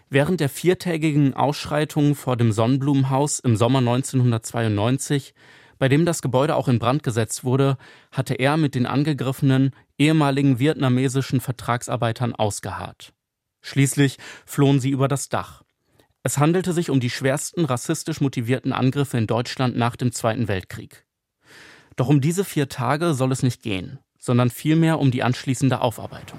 Während 0.08 0.40
der 0.40 0.48
viertägigen 0.48 1.34
Ausschreitungen 1.34 2.14
vor 2.14 2.38
dem 2.38 2.50
Sonnenblumenhaus 2.50 3.40
im 3.40 3.58
Sommer 3.58 3.80
1992, 3.80 5.34
bei 5.78 5.90
dem 5.90 6.06
das 6.06 6.22
Gebäude 6.22 6.56
auch 6.56 6.68
in 6.68 6.78
Brand 6.78 7.02
gesetzt 7.02 7.44
wurde, 7.44 7.76
hatte 8.10 8.36
er 8.36 8.56
mit 8.56 8.74
den 8.74 8.86
angegriffenen 8.86 9.72
ehemaligen 9.98 10.58
vietnamesischen 10.58 11.42
Vertragsarbeitern 11.42 12.34
ausgeharrt. 12.34 13.12
Schließlich 13.60 14.16
flohen 14.46 14.80
sie 14.80 14.88
über 14.88 15.08
das 15.08 15.28
Dach. 15.28 15.63
Es 16.26 16.38
handelte 16.38 16.72
sich 16.72 16.88
um 16.88 17.00
die 17.00 17.10
schwersten 17.10 17.66
rassistisch 17.66 18.22
motivierten 18.22 18.72
Angriffe 18.72 19.18
in 19.18 19.26
Deutschland 19.26 19.76
nach 19.76 19.94
dem 19.94 20.10
Zweiten 20.10 20.48
Weltkrieg. 20.48 21.04
Doch 21.96 22.08
um 22.08 22.22
diese 22.22 22.44
vier 22.44 22.70
Tage 22.70 23.12
soll 23.12 23.30
es 23.30 23.42
nicht 23.42 23.62
gehen, 23.62 23.98
sondern 24.18 24.48
vielmehr 24.48 24.98
um 25.00 25.10
die 25.10 25.22
anschließende 25.22 25.82
Aufarbeitung. 25.82 26.38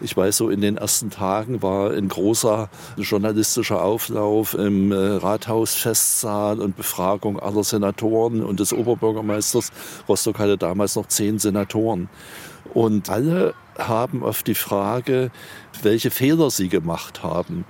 Ich 0.00 0.16
weiß, 0.16 0.36
so 0.36 0.50
in 0.50 0.60
den 0.60 0.76
ersten 0.76 1.10
Tagen 1.10 1.62
war 1.62 1.92
ein 1.92 2.08
großer 2.08 2.68
journalistischer 2.96 3.84
Auflauf 3.84 4.54
im 4.54 4.90
äh, 4.90 4.96
Rathausfestsaal 4.96 6.58
und 6.58 6.76
Befragung 6.76 7.38
aller 7.38 7.62
Senatoren 7.62 8.42
und 8.42 8.58
des 8.58 8.72
Oberbürgermeisters. 8.72 9.70
Rostock 10.08 10.40
hatte 10.40 10.58
damals 10.58 10.96
noch 10.96 11.06
zehn 11.06 11.38
Senatoren. 11.38 12.08
Und 12.74 13.08
alle 13.08 13.54
haben 13.78 14.24
auf 14.24 14.42
die 14.42 14.56
Frage, 14.56 15.30
welche 15.82 16.10
Fehler 16.10 16.50
sie 16.50 16.68
gemacht 16.68 17.22
haben, 17.22 17.64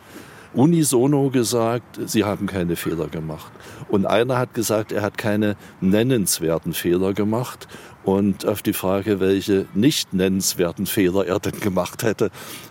unisono 0.55 1.31
gesagt, 1.31 1.99
sie 2.07 2.25
haben 2.25 2.47
keine 2.47 2.77
Fehler 2.77 3.09
gemacht. 3.09 3.53
Und 3.89 4.07
einer 4.07 4.39
hat 4.39 4.55
gesagt, 4.55 4.93
er 4.93 5.03
hat 5.03 5.19
keine 5.19 5.57
nennenswerten 5.81 6.73
Fehler 6.73 7.15
gemacht. 7.15 7.69
Und 8.05 8.47
auf 8.47 8.63
die 8.63 8.73
Frage, 8.73 9.21
welche 9.21 9.67
nicht 9.75 10.13
nennenswerten 10.13 10.87
Fehler 10.87 11.27
er 11.27 11.39
denn 11.39 11.61
gemacht 11.61 12.03
hätte, 12.03 12.31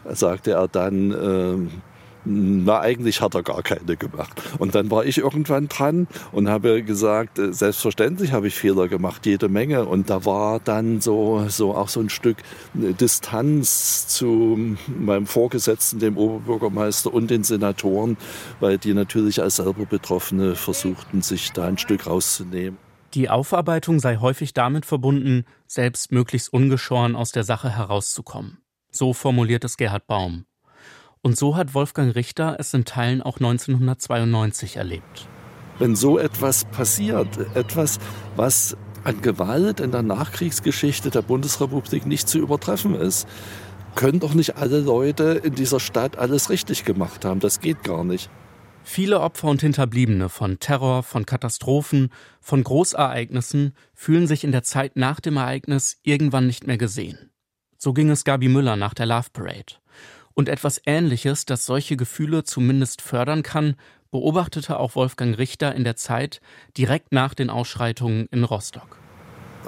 sagte 0.10 0.52
er 0.52 0.68
dann, 0.68 1.12
äh, 1.12 1.91
na, 2.26 2.80
eigentlich 2.80 3.22
hat 3.22 3.36
er 3.36 3.44
gar 3.44 3.64
keine 3.64 3.96
gemacht. 3.96 4.42
Und 4.60 4.76
dann 4.76 4.92
war 4.92 5.06
ich 5.06 5.18
irgendwann 5.18 5.68
dran 5.68 6.08
und 6.32 6.50
habe 6.50 6.84
gesagt, 6.84 7.40
äh, 7.40 7.54
selbstverständlich 7.54 8.32
habe 8.32 8.48
ich 8.48 8.56
Fehler 8.56 8.88
gemacht, 8.88 9.26
jede 9.26 9.50
Menge. 9.50 9.86
Und 9.86 10.10
da 10.10 10.26
war 10.26 10.60
dann 10.60 11.02
so, 11.02 11.46
so 11.48 11.74
auch 11.76 11.90
so 11.90 12.00
ein 12.00 12.10
Stück 12.10 12.38
äh, 12.76 12.94
Distanz 12.94 14.08
zu 14.08 14.78
meinem 14.88 15.26
Vorgesetzten, 15.26 16.00
dem 16.00 16.18
Oberbürgermeister 16.18 17.14
und 17.14 17.32
den 17.32 17.44
Senatoren, 17.44 18.18
weil 18.60 18.78
die 18.78 18.94
natürlich 18.94 19.42
als 19.42 19.58
selber 19.58 19.86
Betroffene 19.86 20.56
versuchten, 20.56 21.22
sich 21.22 21.52
da 21.52 21.66
ein 21.66 21.78
Stück 21.78 22.08
rauszunehmen. 22.08 22.78
Die 23.14 23.30
Aufarbeitung 23.30 24.00
sei 24.00 24.18
häufig 24.18 24.54
damit 24.54 24.86
verbunden, 24.86 25.44
selbst 25.68 26.12
möglichst 26.12 26.54
ungeschoren 26.54 27.16
aus 27.16 27.32
der 27.32 27.44
Sache 27.44 27.70
herauszukommen. 27.70 28.60
So 28.90 29.14
formuliert 29.14 29.66
es 29.66 29.76
Gerhard 29.76 30.08
Baum. 30.08 30.46
Und 31.24 31.38
so 31.38 31.56
hat 31.56 31.74
Wolfgang 31.74 32.16
Richter 32.16 32.56
es 32.60 32.74
in 32.74 32.84
Teilen 32.84 33.22
auch 33.22 33.38
1992 33.38 34.78
erlebt. 34.78 35.28
Wenn 35.78 35.96
so 35.96 36.18
etwas 36.18 36.66
passiert, 36.66 37.28
etwas, 37.56 38.00
was 38.36 38.76
an 39.04 39.22
Gewalt 39.22 39.80
in 39.80 39.92
der 39.92 40.04
Nachkriegsgeschichte 40.04 41.10
der 41.10 41.22
Bundesrepublik 41.22 42.06
nicht 42.06 42.28
zu 42.28 42.40
übertreffen 42.40 42.96
ist, 42.96 43.28
können 43.96 44.20
doch 44.20 44.34
nicht 44.34 44.58
alle 44.58 44.80
Leute 44.80 45.42
in 45.44 45.56
dieser 45.56 45.80
Stadt 45.80 46.18
alles 46.18 46.50
richtig 46.50 46.86
gemacht 46.86 47.26
haben. 47.26 47.40
Das 47.40 47.60
geht 47.60 47.84
gar 47.84 48.04
nicht. 48.04 48.30
Viele 48.84 49.20
Opfer 49.20 49.48
und 49.48 49.62
Hinterbliebene 49.62 50.30
von 50.30 50.60
Terror, 50.60 51.04
von 51.04 51.26
Katastrophen, 51.26 52.10
von 52.40 52.64
Großereignissen 52.64 53.76
fühlen 53.94 54.26
sich 54.26 54.44
in 54.44 54.52
der 54.52 54.64
Zeit 54.64 54.96
nach 54.96 55.20
dem 55.20 55.38
Ereignis 55.38 56.00
irgendwann 56.04 56.48
nicht 56.48 56.66
mehr 56.66 56.78
gesehen. 56.78 57.30
So 57.78 57.94
ging 57.94 58.10
es 58.10 58.24
Gabi 58.24 58.48
Müller 58.48 58.76
nach 58.76 58.94
der 58.94 59.06
Love 59.06 59.30
Parade. 59.34 59.81
Und 60.42 60.50
etwas 60.50 60.82
Ähnliches, 60.88 61.46
das 61.46 61.68
solche 61.68 61.96
Gefühle 61.96 62.44
zumindest 62.44 63.04
fördern 63.04 63.44
kann, 63.44 63.76
beobachtete 64.10 64.80
auch 64.80 64.96
Wolfgang 64.96 65.38
Richter 65.38 65.76
in 65.76 65.84
der 65.84 65.98
Zeit 65.98 66.42
direkt 66.76 67.12
nach 67.12 67.36
den 67.36 67.52
Ausschreitungen 67.52 68.28
in 68.32 68.44
Rostock. 68.44 68.98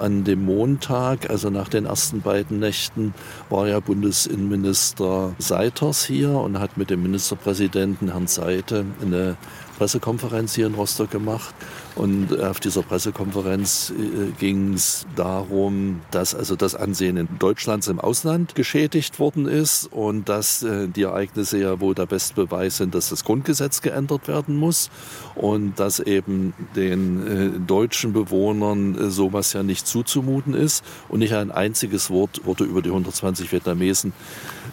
An 0.00 0.24
dem 0.24 0.44
Montag, 0.44 1.30
also 1.30 1.48
nach 1.48 1.68
den 1.68 1.84
ersten 1.84 2.22
beiden 2.22 2.58
Nächten, 2.58 3.14
war 3.50 3.68
ja 3.68 3.78
Bundesinnenminister 3.78 5.36
Seiters 5.38 6.04
hier 6.04 6.30
und 6.30 6.58
hat 6.58 6.76
mit 6.76 6.90
dem 6.90 7.04
Ministerpräsidenten 7.04 8.10
Herrn 8.10 8.26
Seite 8.26 8.84
eine 9.00 9.36
Pressekonferenz 9.78 10.54
hier 10.54 10.66
in 10.66 10.74
Rostock 10.74 11.10
gemacht. 11.10 11.54
Und 11.96 12.40
auf 12.40 12.58
dieser 12.58 12.82
Pressekonferenz 12.82 13.92
äh, 13.96 14.32
ging 14.38 14.74
es 14.74 15.06
darum, 15.14 16.00
dass 16.10 16.34
also 16.34 16.56
das 16.56 16.74
Ansehen 16.74 17.16
in 17.16 17.28
Deutschlands 17.38 17.86
im 17.86 18.00
Ausland 18.00 18.56
geschädigt 18.56 19.20
worden 19.20 19.46
ist 19.46 19.86
und 19.92 20.28
dass 20.28 20.64
äh, 20.64 20.88
die 20.88 21.02
Ereignisse 21.02 21.58
ja 21.58 21.80
wohl 21.80 21.94
der 21.94 22.06
beste 22.06 22.34
Beweis 22.34 22.78
sind, 22.78 22.94
dass 22.96 23.10
das 23.10 23.24
Grundgesetz 23.24 23.80
geändert 23.80 24.26
werden 24.26 24.56
muss 24.56 24.90
und 25.36 25.78
dass 25.78 26.00
eben 26.00 26.52
den 26.74 27.26
äh, 27.26 27.60
deutschen 27.60 28.12
Bewohnern 28.12 29.10
sowas 29.10 29.52
ja 29.52 29.62
nicht 29.62 29.86
zuzumuten 29.86 30.54
ist. 30.54 30.84
Und 31.08 31.20
nicht 31.20 31.34
ein 31.34 31.52
einziges 31.52 32.10
Wort 32.10 32.40
wurde 32.44 32.64
über 32.64 32.82
die 32.82 32.90
120 32.90 33.52
Vietnamesen 33.52 34.12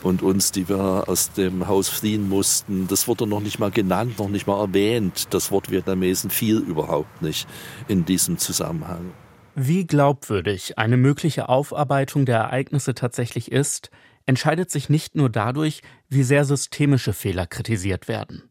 und 0.04 0.22
uns, 0.22 0.52
die 0.52 0.68
wir 0.68 1.08
aus 1.08 1.32
dem 1.32 1.68
Haus 1.68 1.90
fliehen 1.90 2.28
mussten, 2.30 2.88
das 2.88 3.08
wurde 3.08 3.28
noch 3.28 3.40
nicht 3.40 3.60
mal 3.60 3.72
genannt, 3.72 4.20
noch 4.20 4.30
nicht 4.30 4.48
mal 4.48 4.60
erwähnt. 4.60 5.34
Das 5.34 5.52
Wort 5.52 5.72
Vietnamesen 5.72 6.30
fiel 6.30 6.58
überhaupt 6.58 7.22
nicht 7.22 7.48
in 7.88 8.06
diesem 8.06 8.38
Zusammenhang. 8.38 9.14
Wie 9.56 9.86
glaubwürdig 9.86 10.78
eine 10.78 10.98
mögliche 10.98 11.50
Aufarbeitung 11.50 12.26
der 12.26 12.38
Ereignisse 12.38 12.96
tatsächlich 12.96 13.52
ist, 13.52 13.90
entscheidet 14.26 14.72
sich 14.72 14.90
nicht 14.90 15.16
nur 15.16 15.30
dadurch, 15.30 15.82
wie 16.08 16.24
sehr 16.24 16.46
systemische 16.46 17.14
Fehler 17.14 17.48
kritisiert 17.48 18.08
werden. 18.08 18.44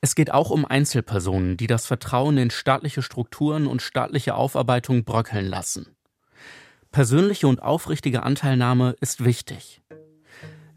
Es 0.00 0.14
geht 0.14 0.32
auch 0.32 0.50
um 0.50 0.64
Einzelpersonen, 0.64 1.56
die 1.56 1.66
das 1.66 1.86
Vertrauen 1.86 2.38
in 2.38 2.50
staatliche 2.50 3.02
Strukturen 3.02 3.66
und 3.66 3.82
staatliche 3.82 4.34
Aufarbeitung 4.34 5.04
bröckeln 5.04 5.46
lassen. 5.46 5.96
Persönliche 6.92 7.46
und 7.46 7.62
aufrichtige 7.62 8.22
Anteilnahme 8.22 8.96
ist 9.00 9.24
wichtig. 9.24 9.82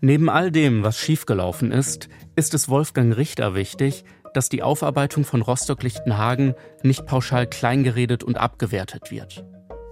Neben 0.01 0.29
all 0.29 0.49
dem, 0.49 0.83
was 0.83 0.97
schiefgelaufen 0.97 1.71
ist, 1.71 2.07
ist 2.37 2.53
es 2.53 2.69
Wolfgang 2.69 3.17
Richter 3.17 3.53
wichtig, 3.53 4.05
dass 4.33 4.47
die 4.47 4.63
Aufarbeitung 4.63 5.25
von 5.25 5.41
Rostock-Lichtenhagen 5.41 6.53
nicht 6.83 7.05
pauschal 7.05 7.47
kleingeredet 7.47 8.23
und 8.23 8.37
abgewertet 8.37 9.11
wird. 9.11 9.43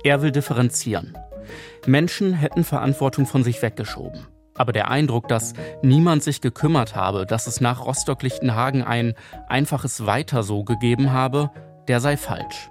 Er 0.03 0.21
will 0.21 0.31
differenzieren. 0.31 1.17
Menschen 1.85 2.33
hätten 2.33 2.63
Verantwortung 2.63 3.25
von 3.25 3.43
sich 3.43 3.61
weggeschoben. 3.61 4.27
Aber 4.55 4.71
der 4.71 4.89
Eindruck, 4.89 5.27
dass 5.27 5.53
niemand 5.81 6.23
sich 6.23 6.39
gekümmert 6.39 6.95
habe, 6.95 7.25
dass 7.25 7.45
es 7.45 7.59
nach 7.59 7.85
Rostock-Lichtenhagen 7.85 8.83
ein 8.83 9.13
einfaches 9.47 10.05
Weiter 10.05 10.41
so 10.41 10.63
gegeben 10.63 11.11
habe, 11.11 11.51
der 11.87 11.99
sei 11.99 12.15
falsch. 12.15 12.69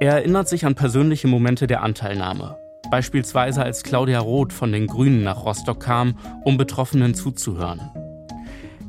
Er 0.00 0.14
erinnert 0.14 0.48
sich 0.48 0.64
an 0.64 0.74
persönliche 0.74 1.28
Momente 1.28 1.66
der 1.66 1.82
Anteilnahme. 1.82 2.56
Beispielsweise 2.90 3.62
als 3.62 3.82
Claudia 3.82 4.18
Roth 4.18 4.52
von 4.52 4.72
den 4.72 4.86
Grünen 4.86 5.22
nach 5.22 5.44
Rostock 5.44 5.80
kam, 5.80 6.18
um 6.44 6.56
Betroffenen 6.56 7.14
zuzuhören. 7.14 7.80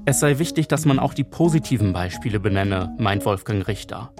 Es 0.06 0.20
sei 0.22 0.40
wichtig, 0.40 0.68
dass 0.68 0.86
man 0.86 1.00
auch 1.00 1.14
die 1.14 1.24
positiven 1.24 1.94
Beispiele 1.94 2.40
benenne, 2.40 2.96
meint 2.98 3.26
Wolfgang 3.26 3.68
Richter. 3.68 4.12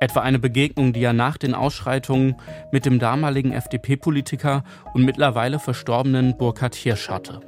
Etwa 0.00 0.20
eine 0.20 0.40
Begegnung, 0.40 0.92
die 0.92 1.04
er 1.04 1.12
nach 1.12 1.38
den 1.38 1.54
Ausschreitungen 1.54 2.34
mit 2.72 2.84
dem 2.84 2.98
damaligen 2.98 3.52
FDP-Politiker 3.52 4.64
und 4.92 5.04
mittlerweile 5.04 5.60
verstorbenen 5.60 6.36
Burkhard 6.36 6.74
Hirsch 6.74 7.08
hatte. 7.08 7.40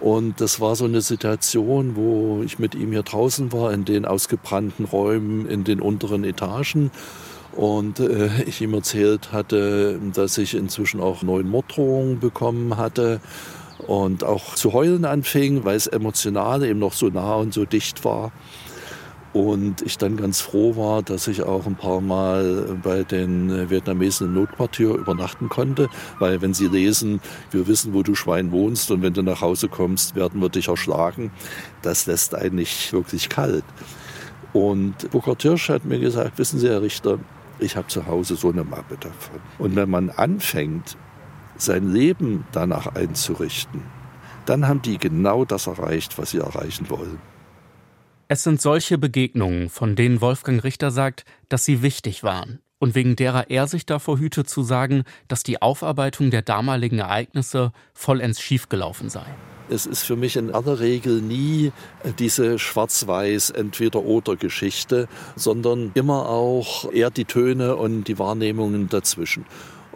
Und 0.00 0.40
das 0.40 0.60
war 0.60 0.76
so 0.76 0.84
eine 0.84 1.00
Situation, 1.00 1.96
wo 1.96 2.42
ich 2.44 2.60
mit 2.60 2.76
ihm 2.76 2.92
hier 2.92 3.02
draußen 3.02 3.52
war, 3.52 3.72
in 3.72 3.84
den 3.84 4.04
ausgebrannten 4.04 4.84
Räumen 4.84 5.46
in 5.46 5.64
den 5.64 5.80
unteren 5.80 6.22
Etagen. 6.22 6.92
Und 7.56 8.00
äh, 8.00 8.42
ich 8.46 8.60
ihm 8.60 8.74
erzählt 8.74 9.32
hatte, 9.32 9.98
dass 10.14 10.38
ich 10.38 10.54
inzwischen 10.54 11.00
auch 11.00 11.22
neun 11.22 11.48
Morddrohungen 11.48 12.20
bekommen 12.20 12.76
hatte 12.76 13.20
und 13.86 14.24
auch 14.24 14.54
zu 14.54 14.72
heulen 14.72 15.04
anfing, 15.04 15.64
weil 15.64 15.76
es 15.76 15.86
emotional 15.86 16.64
eben 16.64 16.78
noch 16.78 16.92
so 16.92 17.08
nah 17.08 17.34
und 17.36 17.52
so 17.52 17.64
dicht 17.64 18.04
war. 18.04 18.32
Und 19.32 19.82
ich 19.82 19.98
dann 19.98 20.16
ganz 20.16 20.40
froh 20.40 20.76
war, 20.76 21.02
dass 21.02 21.28
ich 21.28 21.42
auch 21.42 21.66
ein 21.66 21.74
paar 21.74 22.00
Mal 22.00 22.78
bei 22.82 23.02
den 23.02 23.68
Vietnamesen 23.68 24.28
im 24.28 24.34
Notquartier 24.34 24.94
übernachten 24.94 25.50
konnte, 25.50 25.90
weil 26.18 26.40
wenn 26.40 26.54
sie 26.54 26.68
lesen, 26.68 27.20
wir 27.50 27.66
wissen, 27.66 27.92
wo 27.92 28.02
du 28.02 28.14
Schwein 28.14 28.50
wohnst 28.50 28.90
und 28.90 29.02
wenn 29.02 29.12
du 29.12 29.22
nach 29.22 29.42
Hause 29.42 29.68
kommst, 29.68 30.14
werden 30.14 30.40
wir 30.40 30.48
dich 30.48 30.68
erschlagen, 30.68 31.32
das 31.82 32.06
lässt 32.06 32.34
einen 32.34 32.54
nicht 32.54 32.94
wirklich 32.94 33.28
kalt. 33.28 33.64
Und 34.54 35.10
Burkhard 35.10 35.42
Hirsch 35.42 35.68
hat 35.68 35.84
mir 35.84 35.98
gesagt, 35.98 36.38
wissen 36.38 36.58
Sie, 36.58 36.68
Herr 36.70 36.80
Richter, 36.80 37.18
ich 37.58 37.76
habe 37.76 37.88
zu 37.88 38.06
Hause 38.06 38.36
so 38.36 38.50
eine 38.50 38.64
Mappe 38.64 38.96
davon. 38.98 39.40
Und 39.58 39.76
wenn 39.76 39.90
man 39.90 40.10
anfängt, 40.10 40.96
sein 41.56 41.92
Leben 41.92 42.44
danach 42.52 42.86
einzurichten, 42.94 43.82
dann 44.44 44.68
haben 44.68 44.82
die 44.82 44.98
genau 44.98 45.44
das 45.44 45.66
erreicht, 45.66 46.18
was 46.18 46.30
sie 46.30 46.38
erreichen 46.38 46.88
wollen. 46.90 47.18
Es 48.28 48.42
sind 48.42 48.60
solche 48.60 48.98
Begegnungen, 48.98 49.70
von 49.70 49.96
denen 49.96 50.20
Wolfgang 50.20 50.62
Richter 50.64 50.90
sagt, 50.90 51.24
dass 51.48 51.64
sie 51.64 51.82
wichtig 51.82 52.22
waren 52.22 52.60
und 52.78 52.94
wegen 52.94 53.16
derer 53.16 53.50
er 53.50 53.66
sich 53.66 53.86
davor 53.86 54.18
hüte 54.18 54.44
zu 54.44 54.62
sagen, 54.62 55.04
dass 55.28 55.42
die 55.42 55.62
Aufarbeitung 55.62 56.30
der 56.30 56.42
damaligen 56.42 56.98
Ereignisse 56.98 57.72
vollends 57.94 58.40
schiefgelaufen 58.40 59.08
sei. 59.08 59.26
Es 59.68 59.86
ist 59.86 60.04
für 60.04 60.16
mich 60.16 60.36
in 60.36 60.52
aller 60.52 60.78
Regel 60.78 61.20
nie 61.20 61.72
diese 62.18 62.58
schwarz-weiß 62.58 63.50
Entweder-oder-Geschichte, 63.50 65.08
sondern 65.34 65.90
immer 65.94 66.28
auch 66.28 66.92
eher 66.92 67.10
die 67.10 67.24
Töne 67.24 67.76
und 67.76 68.04
die 68.04 68.18
Wahrnehmungen 68.18 68.88
dazwischen. 68.88 69.44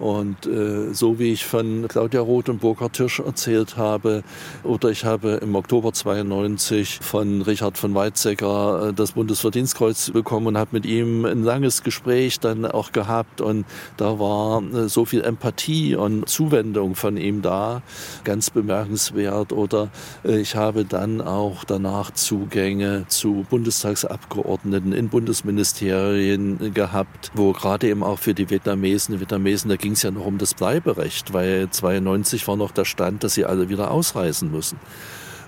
Und 0.01 0.47
äh, 0.47 0.95
so 0.95 1.19
wie 1.19 1.33
ich 1.33 1.45
von 1.45 1.87
Claudia 1.87 2.23
Roth 2.23 2.49
und 2.49 2.63
Burkhard 2.63 2.95
Tisch 2.95 3.21
erzählt 3.21 3.77
habe, 3.77 4.23
oder 4.65 4.89
ich 4.89 5.05
habe 5.05 5.33
im 5.43 5.55
Oktober 5.55 5.93
92 5.93 7.01
von 7.03 7.43
Richard 7.43 7.77
von 7.77 7.95
Weizsäcker 7.95 8.89
äh, 8.89 8.93
das 8.95 9.13
Bundesverdienstkreuz 9.13 10.11
bekommen 10.11 10.47
und 10.47 10.57
habe 10.57 10.71
mit 10.73 10.87
ihm 10.87 11.27
ein 11.27 11.45
langes 11.45 11.83
Gespräch 11.83 12.41
dann 12.41 12.65
auch 12.65 12.93
gehabt. 12.93 13.43
Und 13.43 13.67
da 13.99 14.19
war 14.19 14.63
äh, 14.63 14.89
so 14.89 15.05
viel 15.05 15.21
Empathie 15.21 15.97
und 15.97 16.27
Zuwendung 16.27 16.95
von 16.95 17.19
ihm 17.19 17.43
da, 17.43 17.83
ganz 18.25 18.49
bemerkenswert. 18.49 19.53
Oder 19.53 19.91
äh, 20.25 20.41
ich 20.41 20.57
habe 20.57 20.87
dann 20.87 21.21
auch 21.21 21.65
danach 21.65 22.11
Zugänge 22.13 23.05
zu 23.09 23.45
Bundestagsabgeordneten 23.51 24.95
in 24.95 25.11
Bundesministerien 25.11 26.73
gehabt, 26.73 27.33
wo 27.35 27.53
gerade 27.53 27.89
eben 27.89 28.03
auch 28.03 28.19
für 28.19 28.33
die 28.33 28.49
Vietnamesen, 28.49 29.21
Vietnamesen, 29.21 29.69
da 29.69 29.77
ging 29.77 29.90
ging 29.91 29.97
es 29.97 30.03
ja 30.03 30.13
noch 30.13 30.25
um 30.25 30.39
das 30.39 30.55
Bleiberecht, 30.55 31.33
weil 31.33 31.69
92 31.69 32.47
war 32.47 32.57
noch 32.57 32.71
der 32.71 32.85
Stand, 32.85 33.25
dass 33.25 33.35
sie 33.35 33.45
alle 33.45 33.71
wieder 33.71 33.91
ausreisen 33.91 34.53
müssen. 34.53 34.79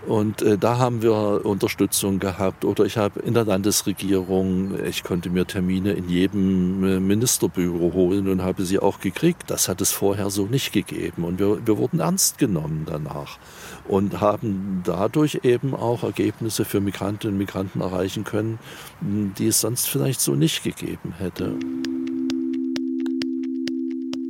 Und 0.09 0.43
äh, 0.43 0.59
da 0.59 0.79
haben 0.79 1.01
wir 1.01 1.47
Unterstützung 1.47 2.19
gehabt. 2.19 2.65
Oder 2.65 2.85
ich 2.85 2.99
habe 2.99 3.21
in 3.21 3.35
der 3.35 3.45
Landesregierung, 3.45 4.85
ich 4.85 5.05
konnte 5.05 5.31
mir 5.31 5.47
Termine 5.47 5.93
in 5.93 6.09
jedem 6.09 6.83
äh, 6.83 6.99
Ministerbüro 6.99 7.93
holen 7.93 8.27
und 8.27 8.43
habe 8.43 8.65
sie 8.65 8.81
auch 8.81 8.99
gekriegt. 8.99 9.45
Das 9.47 9.69
hat 9.69 9.81
es 9.81 9.93
vorher 9.93 10.29
so 10.31 10.47
nicht 10.47 10.73
gegeben. 10.73 11.23
Und 11.23 11.39
wir, 11.39 11.65
wir 11.65 11.79
wurden 11.79 12.01
ernst 12.01 12.39
genommen 12.39 12.85
danach 12.85 13.39
und 13.87 14.21
haben 14.21 14.83
dadurch 14.85 15.43
eben 15.45 15.73
auch 15.73 16.03
Ergebnisse 16.03 16.65
für 16.65 16.81
Migrantinnen 16.81 17.35
und 17.35 17.39
Migranten 17.39 17.81
erreichen 17.81 18.25
können, 18.25 18.59
die 19.01 19.47
es 19.47 19.61
sonst 19.61 19.89
vielleicht 19.89 20.21
so 20.21 20.35
nicht 20.35 20.65
gegeben 20.65 21.15
hätte. 21.17 21.55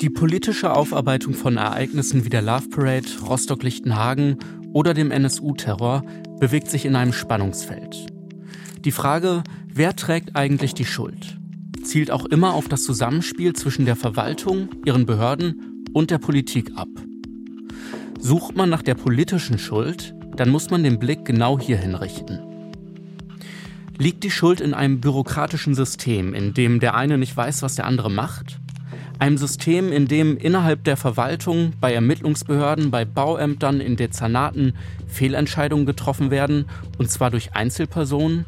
Die 0.02 0.10
politische 0.10 0.74
Aufarbeitung 0.74 1.32
von 1.32 1.58
Ereignissen 1.58 2.24
wie 2.24 2.28
der 2.28 2.42
Love 2.42 2.70
Parade, 2.70 3.06
Rostock-Lichtenhagen 3.24 4.36
oder 4.72 4.94
dem 4.94 5.12
NSU-Terror 5.12 6.02
bewegt 6.40 6.68
sich 6.68 6.86
in 6.86 6.96
einem 6.96 7.12
Spannungsfeld. 7.12 8.08
Die 8.84 8.90
Frage, 8.90 9.44
wer 9.72 9.94
trägt 9.94 10.34
eigentlich 10.34 10.74
die 10.74 10.86
Schuld, 10.86 11.38
zielt 11.84 12.10
auch 12.10 12.24
immer 12.24 12.54
auf 12.54 12.66
das 12.66 12.82
Zusammenspiel 12.82 13.52
zwischen 13.52 13.84
der 13.84 13.94
Verwaltung, 13.94 14.70
ihren 14.84 15.06
Behörden 15.06 15.84
und 15.92 16.10
der 16.10 16.18
Politik 16.18 16.72
ab. 16.74 16.88
Sucht 18.18 18.56
man 18.56 18.70
nach 18.70 18.82
der 18.82 18.96
politischen 18.96 19.56
Schuld, 19.56 20.16
dann 20.34 20.50
muss 20.50 20.68
man 20.68 20.82
den 20.82 20.98
Blick 20.98 21.24
genau 21.24 21.60
hierhin 21.60 21.94
richten. 21.94 22.40
Liegt 23.98 24.24
die 24.24 24.32
Schuld 24.32 24.60
in 24.60 24.74
einem 24.74 25.00
bürokratischen 25.00 25.76
System, 25.76 26.34
in 26.34 26.54
dem 26.54 26.80
der 26.80 26.96
eine 26.96 27.18
nicht 27.18 27.36
weiß, 27.36 27.62
was 27.62 27.76
der 27.76 27.86
andere 27.86 28.10
macht? 28.10 28.58
Einem 29.18 29.38
System, 29.38 29.92
in 29.92 30.08
dem 30.08 30.36
innerhalb 30.36 30.84
der 30.84 30.96
Verwaltung, 30.96 31.72
bei 31.80 31.94
Ermittlungsbehörden, 31.94 32.90
bei 32.90 33.04
Bauämtern, 33.04 33.80
in 33.80 33.96
Dezernaten 33.96 34.74
Fehlentscheidungen 35.06 35.86
getroffen 35.86 36.30
werden, 36.30 36.66
und 36.98 37.10
zwar 37.10 37.30
durch 37.30 37.54
Einzelpersonen? 37.54 38.46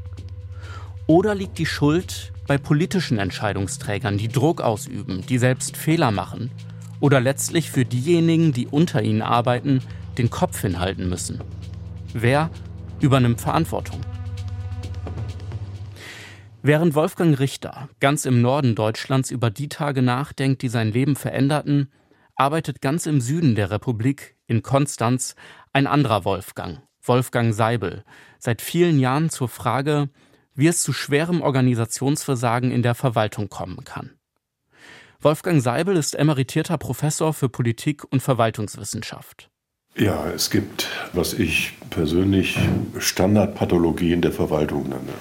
Oder 1.07 1.35
liegt 1.35 1.59
die 1.59 1.67
Schuld 1.67 2.33
bei 2.47 2.59
politischen 2.59 3.19
Entscheidungsträgern, 3.19 4.19
die 4.19 4.29
Druck 4.29 4.61
ausüben, 4.61 5.25
die 5.29 5.39
selbst 5.39 5.77
Fehler 5.77 6.11
machen? 6.11 6.51
Oder 7.01 7.21
letztlich 7.21 7.71
für 7.71 7.85
diejenigen, 7.85 8.53
die 8.53 8.67
unter 8.67 9.03
ihnen 9.03 9.23
arbeiten, 9.23 9.81
den 10.19 10.31
Kopf 10.31 10.61
hinhalten 10.61 11.09
müssen? 11.09 11.41
Wer 12.15 12.51
übernimmt 13.01 13.41
Verantwortung? 13.41 14.01
Während 16.67 16.95
Wolfgang 16.95 17.39
Richter 17.39 17.91
ganz 18.01 18.25
im 18.25 18.41
Norden 18.41 18.75
Deutschlands 18.75 19.31
über 19.31 19.51
die 19.51 19.69
Tage 19.69 20.01
nachdenkt, 20.01 20.63
die 20.63 20.71
sein 20.71 20.91
Leben 20.91 21.15
veränderten, 21.15 21.93
arbeitet 22.37 22.81
ganz 22.81 23.05
im 23.05 23.21
Süden 23.21 23.55
der 23.55 23.71
Republik, 23.71 24.35
in 24.47 24.63
Konstanz, 24.63 25.35
ein 25.75 25.87
anderer 25.87 26.25
Wolfgang, 26.25 26.81
Wolfgang 27.03 27.53
Seibel, 27.53 28.03
seit 28.39 28.63
vielen 28.63 28.99
Jahren 28.99 29.29
zur 29.29 29.51
Frage, 29.51 30.09
wie 30.55 30.67
es 30.67 30.83
zu 30.83 30.95
schwerem 30.95 31.43
Organisationsversagen 31.43 32.71
in 32.71 32.81
der 32.83 32.95
Verwaltung 32.95 33.51
kommen 33.51 33.85
kann. 33.85 34.13
Wolfgang 35.21 35.61
Seibel 35.61 35.99
ist 35.99 36.15
emeritierter 36.15 36.79
Professor 36.79 37.35
für 37.35 37.51
Politik 37.51 38.11
und 38.11 38.23
Verwaltungswissenschaft. 38.23 39.51
Ja, 39.97 40.31
es 40.31 40.49
gibt, 40.49 40.89
was 41.13 41.35
ich 41.35 41.75
persönlich 41.91 42.59
Standardpathologien 42.99 44.23
der 44.23 44.33
Verwaltung 44.33 44.89
nenne. 44.89 45.13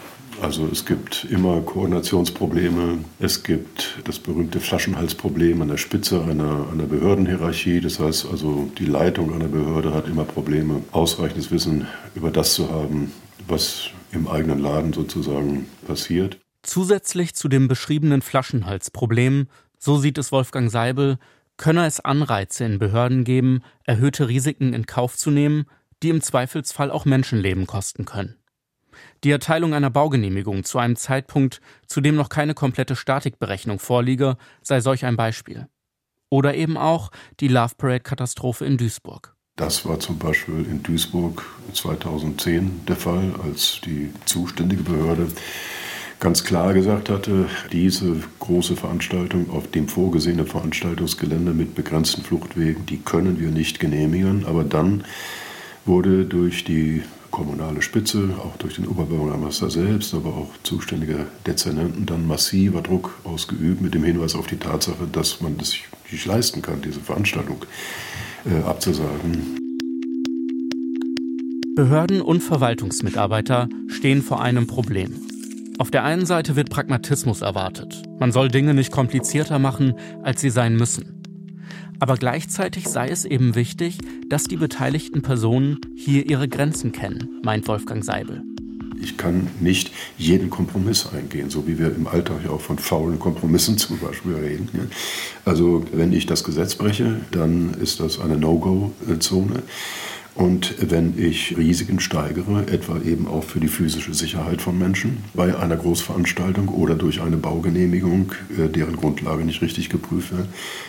Also 0.43 0.67
es 0.69 0.85
gibt 0.85 1.25
immer 1.31 1.61
Koordinationsprobleme, 1.61 2.97
es 3.19 3.43
gibt 3.43 4.01
das 4.03 4.19
berühmte 4.19 4.59
Flaschenhalsproblem 4.59 5.61
an 5.61 5.69
der 5.69 5.77
Spitze 5.77 6.21
einer, 6.21 6.67
einer 6.69 6.83
Behördenhierarchie. 6.83 7.79
Das 7.79 7.97
heißt 7.97 8.25
also, 8.29 8.69
die 8.77 8.85
Leitung 8.85 9.33
einer 9.33 9.47
Behörde 9.47 9.93
hat 9.93 10.05
immer 10.09 10.25
Probleme, 10.25 10.81
ausreichendes 10.91 11.49
Wissen 11.49 11.87
über 12.13 12.29
das 12.29 12.55
zu 12.55 12.69
haben, 12.69 13.13
was 13.47 13.91
im 14.11 14.27
eigenen 14.27 14.59
Laden 14.59 14.91
sozusagen 14.91 15.65
passiert. 15.87 16.37
Zusätzlich 16.61 17.35
zu 17.35 17.47
dem 17.47 17.69
beschriebenen 17.69 18.21
Flaschenhalsproblem, 18.21 19.47
so 19.79 19.97
sieht 19.97 20.17
es 20.17 20.33
Wolfgang 20.33 20.69
Seibel, 20.69 21.19
könne 21.55 21.85
es 21.85 22.01
Anreize 22.01 22.65
in 22.65 22.79
Behörden 22.79 23.23
geben, 23.23 23.61
erhöhte 23.85 24.27
Risiken 24.27 24.73
in 24.73 24.87
Kauf 24.87 25.15
zu 25.15 25.31
nehmen, 25.31 25.67
die 26.03 26.09
im 26.09 26.19
Zweifelsfall 26.19 26.91
auch 26.91 27.05
Menschenleben 27.05 27.65
kosten 27.65 28.03
können. 28.03 28.35
Die 29.23 29.31
Erteilung 29.31 29.73
einer 29.73 29.89
Baugenehmigung 29.89 30.65
zu 30.65 30.79
einem 30.79 30.97
Zeitpunkt, 30.97 31.61
zu 31.87 32.01
dem 32.01 32.15
noch 32.15 32.27
keine 32.27 32.53
komplette 32.53 32.97
Statikberechnung 32.97 33.79
vorliege, 33.79 34.35
sei 34.61 34.81
solch 34.81 35.05
ein 35.05 35.15
Beispiel. 35.15 35.67
Oder 36.29 36.55
eben 36.55 36.77
auch 36.77 37.09
die 37.39 37.47
Love 37.47 37.75
Parade-Katastrophe 37.77 38.65
in 38.65 38.77
Duisburg. 38.77 39.33
Das 39.55 39.85
war 39.85 39.99
zum 39.99 40.17
Beispiel 40.17 40.65
in 40.65 40.83
Duisburg 40.83 41.45
2010 41.73 42.85
der 42.87 42.95
Fall, 42.95 43.33
als 43.43 43.79
die 43.85 44.11
zuständige 44.25 44.83
Behörde 44.83 45.27
ganz 46.19 46.43
klar 46.43 46.73
gesagt 46.73 47.09
hatte, 47.09 47.47
diese 47.71 48.15
große 48.39 48.75
Veranstaltung 48.75 49.51
auf 49.51 49.69
dem 49.69 49.87
vorgesehenen 49.87 50.47
Veranstaltungsgelände 50.47 51.53
mit 51.53 51.75
begrenzten 51.75 52.23
Fluchtwegen, 52.23 52.85
die 52.87 52.97
können 52.97 53.39
wir 53.39 53.51
nicht 53.51 53.79
genehmigen. 53.79 54.45
Aber 54.45 54.63
dann 54.63 55.03
wurde 55.85 56.25
durch 56.25 56.63
die 56.63 57.03
kommunale 57.33 57.81
Spitze, 57.81 58.29
auch 58.37 58.55
durch 58.57 58.75
den 58.75 58.87
Oberbürgermeister 58.87 59.71
selbst, 59.71 60.13
aber 60.13 60.29
auch 60.29 60.51
zuständige 60.61 61.25
Dezernenten 61.47 62.05
dann 62.05 62.27
massiver 62.27 62.83
Druck 62.83 63.19
ausgeübt 63.23 63.81
mit 63.81 63.95
dem 63.95 64.03
Hinweis 64.03 64.35
auf 64.35 64.45
die 64.45 64.57
Tatsache, 64.57 65.07
dass 65.11 65.41
man 65.41 65.57
das 65.57 65.73
nicht 66.11 66.25
leisten 66.27 66.61
kann, 66.61 66.83
diese 66.83 66.99
Veranstaltung 66.99 67.65
äh, 68.45 68.63
abzusagen. 68.63 69.57
Behörden 71.75 72.21
und 72.21 72.41
Verwaltungsmitarbeiter 72.41 73.67
stehen 73.87 74.21
vor 74.21 74.43
einem 74.43 74.67
Problem. 74.67 75.15
Auf 75.79 75.89
der 75.89 76.03
einen 76.03 76.27
Seite 76.27 76.55
wird 76.55 76.69
Pragmatismus 76.69 77.41
erwartet. 77.41 78.03
Man 78.19 78.31
soll 78.31 78.49
Dinge 78.49 78.75
nicht 78.75 78.91
komplizierter 78.91 79.57
machen, 79.57 79.95
als 80.21 80.39
sie 80.39 80.51
sein 80.51 80.75
müssen. 80.75 81.22
Aber 82.03 82.17
gleichzeitig 82.17 82.89
sei 82.89 83.07
es 83.07 83.23
eben 83.23 83.55
wichtig, 83.55 83.97
dass 84.27 84.43
die 84.43 84.57
beteiligten 84.57 85.21
Personen 85.21 85.79
hier 85.95 86.29
ihre 86.29 86.49
Grenzen 86.49 86.91
kennen, 86.91 87.39
meint 87.45 87.65
Wolfgang 87.69 88.03
Seibel. 88.03 88.43
Ich 89.01 89.15
kann 89.15 89.47
nicht 89.61 89.89
jeden 90.17 90.49
Kompromiss 90.49 91.07
eingehen, 91.13 91.49
so 91.49 91.65
wie 91.65 91.79
wir 91.79 91.95
im 91.95 92.07
Alltag 92.07 92.41
ja 92.43 92.49
auch 92.49 92.59
von 92.59 92.77
faulen 92.77 93.19
Kompromissen 93.19 93.77
zum 93.77 93.99
Beispiel 93.99 94.33
reden. 94.33 94.67
Also 95.45 95.85
wenn 95.93 96.11
ich 96.11 96.25
das 96.25 96.43
Gesetz 96.43 96.75
breche, 96.75 97.21
dann 97.31 97.73
ist 97.75 98.01
das 98.01 98.19
eine 98.19 98.35
No-Go-Zone. 98.35 99.63
Und 100.35 100.75
wenn 100.79 101.13
ich 101.17 101.55
Risiken 101.57 101.99
steigere, 101.99 102.65
etwa 102.67 102.99
eben 103.01 103.27
auch 103.27 103.43
für 103.43 103.59
die 103.59 103.67
physische 103.67 104.15
Sicherheit 104.15 104.63
von 104.63 104.79
Menschen 104.79 105.17
bei 105.35 105.55
einer 105.55 105.75
Großveranstaltung 105.75 106.69
oder 106.69 106.95
durch 106.95 107.21
eine 107.21 107.37
Baugenehmigung, 107.37 108.31
äh, 108.57 108.67
deren 108.67 108.95
Grundlage 108.95 109.45
nicht 109.45 109.61
richtig 109.61 109.89
geprüft 109.89 110.35
wird, 110.35 110.47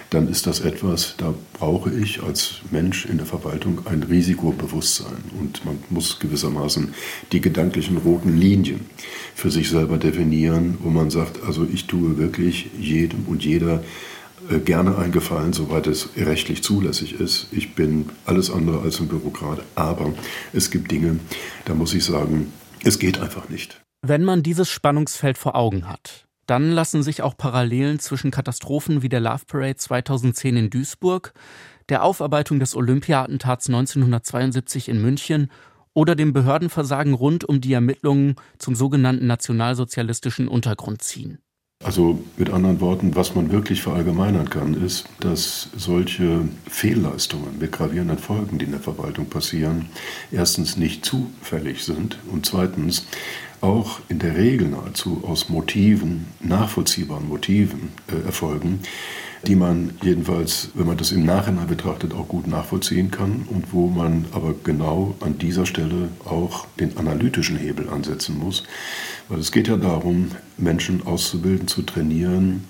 dann 0.09 0.29
ist 0.29 0.47
das 0.47 0.61
etwas, 0.61 1.17
da 1.19 1.35
brauche 1.53 1.93
ich 1.93 2.23
als 2.23 2.63
Mensch 2.71 3.05
in 3.05 3.19
der 3.19 3.27
Verwaltung 3.27 3.81
ein 3.85 4.03
Risikobewusstsein. 4.03 5.25
Und 5.39 5.63
man 5.67 5.79
muss 5.91 6.19
gewissermaßen 6.21 6.95
die 7.33 7.43
gedanklichen 7.43 7.99
roten 7.99 8.39
Linien 8.39 8.81
für 9.35 9.51
sich 9.51 9.69
selber 9.69 9.99
definieren, 9.99 10.79
wo 10.81 10.89
man 10.89 11.11
sagt, 11.11 11.43
also 11.47 11.67
ich 11.71 11.87
tue 11.87 12.17
wirklich 12.17 12.71
jedem 12.81 13.27
und 13.27 13.45
jeder 13.45 13.85
gerne 14.65 14.97
eingefallen, 14.97 15.53
soweit 15.53 15.87
es 15.87 16.11
rechtlich 16.17 16.63
zulässig 16.63 17.21
ist. 17.21 17.49
Ich 17.53 17.75
bin 17.75 18.11
alles 18.27 18.51
andere 18.51 18.81
als 18.81 19.01
ein 19.01 19.09
Bürokrat, 19.09 19.63
aber 19.75 20.13
es 20.53 20.71
gibt 20.71 20.91
Dinge, 20.91 21.21
da 21.65 21.75
muss 21.75 21.95
ich 21.95 22.05
sagen, 22.05 22.53
es 22.83 22.99
geht 22.99 23.21
einfach 23.21 23.49
nicht. 23.49 23.81
Wenn 24.03 24.25
man 24.25 24.43
dieses 24.43 24.69
Spannungsfeld 24.71 25.39
vor 25.39 25.55
Augen 25.55 25.89
hat, 25.89 26.27
dann 26.47 26.71
lassen 26.71 27.03
sich 27.03 27.23
auch 27.23 27.37
Parallelen 27.37 27.99
zwischen 27.99 28.31
Katastrophen 28.31 29.03
wie 29.03 29.09
der 29.09 29.21
Love 29.21 29.45
Parade 29.47 29.77
2010 29.77 30.57
in 30.57 30.71
Duisburg, 30.71 31.33
der 31.89 32.03
Aufarbeitung 32.03 32.61
des 32.61 32.77
Olympia-Attentats 32.77 33.69
1972 33.69 34.89
in 34.89 35.01
München 35.01 35.51
oder 35.95 36.15
dem 36.15 36.33
Behördenversagen 36.33 37.15
rund 37.15 37.45
um 37.45 37.61
die 37.61 37.73
Ermittlungen 37.73 38.37
zum 38.59 38.75
sogenannten 38.75 39.27
nationalsozialistischen 39.27 40.49
Untergrund 40.49 41.03
ziehen. 41.03 41.39
Also 41.83 42.23
mit 42.37 42.51
anderen 42.51 42.81
Worten, 42.81 43.15
was 43.15 43.35
man 43.35 43.51
wirklich 43.51 43.83
verallgemeinern 43.83 44.49
kann, 44.49 44.75
ist, 44.75 45.07
dass 45.21 45.69
solche 45.77 46.49
Fehlleistungen 46.67 47.59
mit 47.59 47.73
gravierenden 47.73 48.19
Folgen, 48.19 48.59
die 48.59 48.65
in 48.65 48.71
der 48.71 48.81
Verwaltung 48.81 49.27
passieren, 49.27 49.87
erstens 50.31 50.77
nicht 50.77 51.05
zufällig 51.05 51.85
sind 51.85 52.19
und 52.31 52.47
zweitens 52.47 53.07
auch 53.61 54.01
in 54.09 54.19
der 54.19 54.37
Regel 54.37 54.69
nahezu 54.69 55.25
aus 55.27 55.49
Motiven, 55.49 56.27
nachvollziehbaren 56.41 57.29
Motiven 57.29 57.93
äh, 58.09 58.25
erfolgen, 58.27 58.81
die 59.49 59.57
man 59.57 59.91
jedenfalls, 60.03 60.71
wenn 60.75 60.87
man 60.87 60.97
das 60.97 61.13
im 61.13 61.25
Nachhinein 61.25 61.67
betrachtet, 61.67 62.15
auch 62.15 62.29
gut 62.29 62.47
nachvollziehen 62.47 63.11
kann 63.11 63.47
und 63.51 63.73
wo 63.73 63.89
man 63.89 64.27
aber 64.33 64.55
genau 64.65 65.15
an 65.21 65.39
dieser 65.39 65.67
Stelle 65.67 66.09
auch 66.25 66.67
den 66.81 66.97
analytischen 66.97 67.57
Hebel 67.57 67.89
ansetzen 67.89 68.39
muss. 68.39 68.65
Weil 69.29 69.41
es 69.41 69.53
geht 69.53 69.69
ja 69.69 69.77
darum, 69.77 70.31
Menschen 70.57 71.07
auszubilden, 71.07 71.69
zu 71.69 71.83
trainieren, 71.83 72.65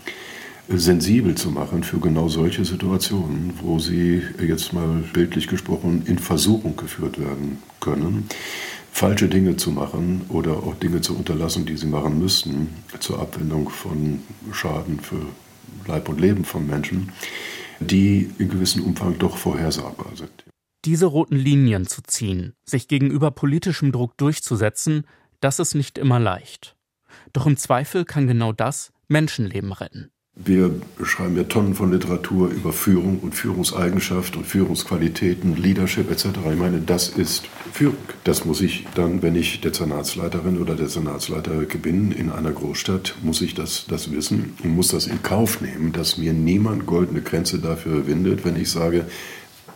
sensibel 0.69 1.35
zu 1.35 1.51
machen 1.51 1.85
für 1.85 1.99
genau 1.99 2.29
solche 2.29 2.65
Situationen, 2.65 3.55
wo 3.63 3.79
sie 3.79 4.23
jetzt 4.41 4.73
mal 4.73 5.05
bildlich 5.13 5.47
gesprochen 5.47 6.03
in 6.07 6.19
Versuchung 6.19 6.77
geführt 6.77 7.19
werden 7.19 7.59
können, 7.81 8.29
falsche 8.91 9.29
Dinge 9.29 9.57
zu 9.57 9.73
machen 9.73 10.23
oder 10.29 10.53
auch 10.53 10.75
Dinge 10.77 11.01
zu 11.01 11.17
unterlassen, 11.17 11.67
die 11.67 11.77
sie 11.77 11.87
machen 11.87 12.19
müssten, 12.19 12.69
zur 13.01 13.19
Abwendung 13.21 13.69
von 13.69 14.21
Schaden 14.53 15.01
für 15.01 15.27
Leib 15.87 16.09
und 16.09 16.21
Leben 16.21 16.45
von 16.45 16.67
Menschen, 16.67 17.13
die 17.81 18.31
in 18.39 18.49
gewissem 18.49 18.83
Umfang 18.85 19.19
doch 19.19 19.37
vorhersagbar 19.37 20.17
sind. 20.17 20.45
Diese 20.85 21.07
roten 21.07 21.37
Linien 21.37 21.87
zu 21.87 22.03
ziehen, 22.03 22.55
sich 22.65 22.89
gegenüber 22.89 23.31
politischem 23.31 23.91
Druck 23.91 24.17
durchzusetzen, 24.19 25.07
das 25.41 25.59
ist 25.59 25.75
nicht 25.75 25.99
immer 25.99 26.21
leicht. 26.21 26.77
Doch 27.33 27.47
im 27.47 27.57
Zweifel 27.57 28.05
kann 28.05 28.27
genau 28.27 28.53
das 28.53 28.93
Menschenleben 29.09 29.73
retten. 29.73 30.11
Wir 30.37 30.75
schreiben 31.05 31.37
ja 31.37 31.45
Tonnen 31.45 31.77
von 31.77 31.93
Literatur 31.93 32.49
über 32.49 32.73
Führung 32.73 33.21
und 33.21 33.37
Führungseigenschaft 33.37 34.37
und 34.37 34.45
Führungsqualitäten, 34.45 35.55
Leadership 35.55 36.11
etc. 36.11 36.27
Ich 36.51 36.59
meine, 36.59 36.81
das 36.81 37.09
ist 37.09 37.47
Führung. 37.73 37.97
Das 38.25 38.45
muss 38.45 38.61
ich 38.61 38.85
dann, 38.97 39.23
wenn 39.23 39.37
ich 39.37 39.61
Dezernatsleiterin 39.61 40.61
oder 40.61 40.75
Dezernatsleiter 40.75 41.53
bin 41.81 42.11
in 42.11 42.31
einer 42.31 42.51
Großstadt, 42.51 43.15
muss 43.23 43.43
ich 43.43 43.55
das, 43.55 43.87
das 43.87 44.11
wissen 44.11 44.55
und 44.65 44.75
muss 44.75 44.89
das 44.89 45.07
in 45.07 45.23
Kauf 45.23 45.61
nehmen, 45.61 45.93
dass 45.93 46.19
mir 46.19 46.33
niemand 46.33 46.85
goldene 46.85 47.23
Grenze 47.23 47.61
dafür 47.61 48.09
windet, 48.09 48.45
wenn 48.45 48.57
ich 48.57 48.73
sage, 48.73 49.07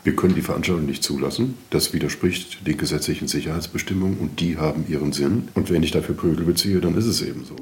wir 0.02 0.16
können 0.16 0.34
die 0.34 0.42
Veranstaltung 0.42 0.86
nicht 0.86 1.04
zulassen. 1.04 1.54
Das 1.70 1.92
widerspricht 1.92 2.66
den 2.66 2.76
gesetzlichen 2.76 3.28
Sicherheitsbestimmungen 3.28 4.18
und 4.18 4.40
die 4.40 4.56
haben 4.56 4.86
ihren 4.88 5.12
Sinn. 5.12 5.48
Und 5.54 5.70
wenn 5.70 5.84
ich 5.84 5.92
dafür 5.92 6.16
Prügel 6.16 6.44
beziehe, 6.44 6.80
dann 6.80 6.96
ist 6.96 7.06
es 7.06 7.22
eben 7.22 7.44
so. 7.44 7.54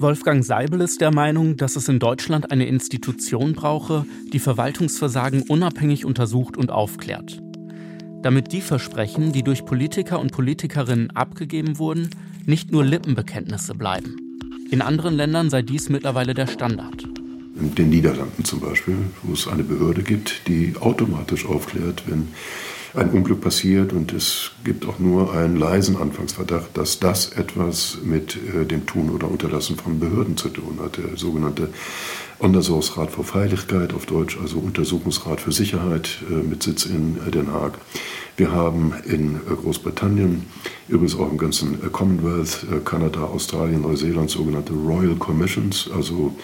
Wolfgang 0.00 0.42
Seibel 0.42 0.80
ist 0.80 1.02
der 1.02 1.12
Meinung, 1.12 1.58
dass 1.58 1.76
es 1.76 1.86
in 1.86 1.98
Deutschland 1.98 2.50
eine 2.50 2.64
Institution 2.64 3.52
brauche, 3.52 4.06
die 4.32 4.38
Verwaltungsversagen 4.38 5.42
unabhängig 5.42 6.06
untersucht 6.06 6.56
und 6.56 6.70
aufklärt. 6.70 7.42
Damit 8.22 8.50
die 8.52 8.62
Versprechen, 8.62 9.32
die 9.32 9.42
durch 9.42 9.66
Politiker 9.66 10.18
und 10.18 10.32
Politikerinnen 10.32 11.10
abgegeben 11.10 11.78
wurden, 11.78 12.08
nicht 12.46 12.72
nur 12.72 12.82
Lippenbekenntnisse 12.82 13.74
bleiben. 13.74 14.16
In 14.70 14.80
anderen 14.80 15.16
Ländern 15.16 15.50
sei 15.50 15.60
dies 15.60 15.90
mittlerweile 15.90 16.32
der 16.32 16.46
Standard. 16.46 17.04
In 17.60 17.74
den 17.74 17.90
Niederlanden 17.90 18.42
zum 18.42 18.60
Beispiel, 18.60 18.96
wo 19.22 19.34
es 19.34 19.48
eine 19.48 19.64
Behörde 19.64 20.02
gibt, 20.02 20.48
die 20.48 20.76
automatisch 20.80 21.44
aufklärt, 21.44 22.04
wenn 22.06 22.28
ein 22.94 23.10
Unglück 23.10 23.40
passiert 23.40 23.92
und 23.92 24.12
es 24.12 24.50
gibt 24.64 24.86
auch 24.86 24.98
nur 24.98 25.32
einen 25.32 25.56
leisen 25.56 25.96
Anfangsverdacht, 25.96 26.76
dass 26.76 26.98
das 26.98 27.32
etwas 27.32 27.98
mit 28.02 28.36
äh, 28.36 28.64
dem 28.64 28.86
Tun 28.86 29.10
oder 29.10 29.30
Unterlassen 29.30 29.76
von 29.76 30.00
Behörden 30.00 30.36
zu 30.36 30.48
tun 30.48 30.78
hat. 30.82 30.96
Der 30.96 31.16
sogenannte 31.16 31.68
Onderzoeksrat 32.40 33.10
für 33.10 33.22
Freiligkeit, 33.22 33.92
auf 33.92 34.06
Deutsch 34.06 34.38
also 34.40 34.58
Untersuchungsrat 34.58 35.40
für 35.40 35.52
Sicherheit 35.52 36.18
äh, 36.28 36.34
mit 36.34 36.62
Sitz 36.62 36.84
in 36.86 37.18
äh, 37.26 37.30
Den 37.30 37.52
Haag. 37.52 37.78
Wir 38.36 38.50
haben 38.52 38.94
in 39.04 39.38
Großbritannien, 39.44 40.46
übrigens 40.88 41.14
auch 41.16 41.30
im 41.30 41.36
ganzen 41.36 41.92
Commonwealth, 41.92 42.64
Kanada, 42.86 43.24
Australien, 43.24 43.82
Neuseeland 43.82 44.30
sogenannte 44.30 44.72
Royal 44.72 45.14
Commissions, 45.16 45.90
also 45.94 46.34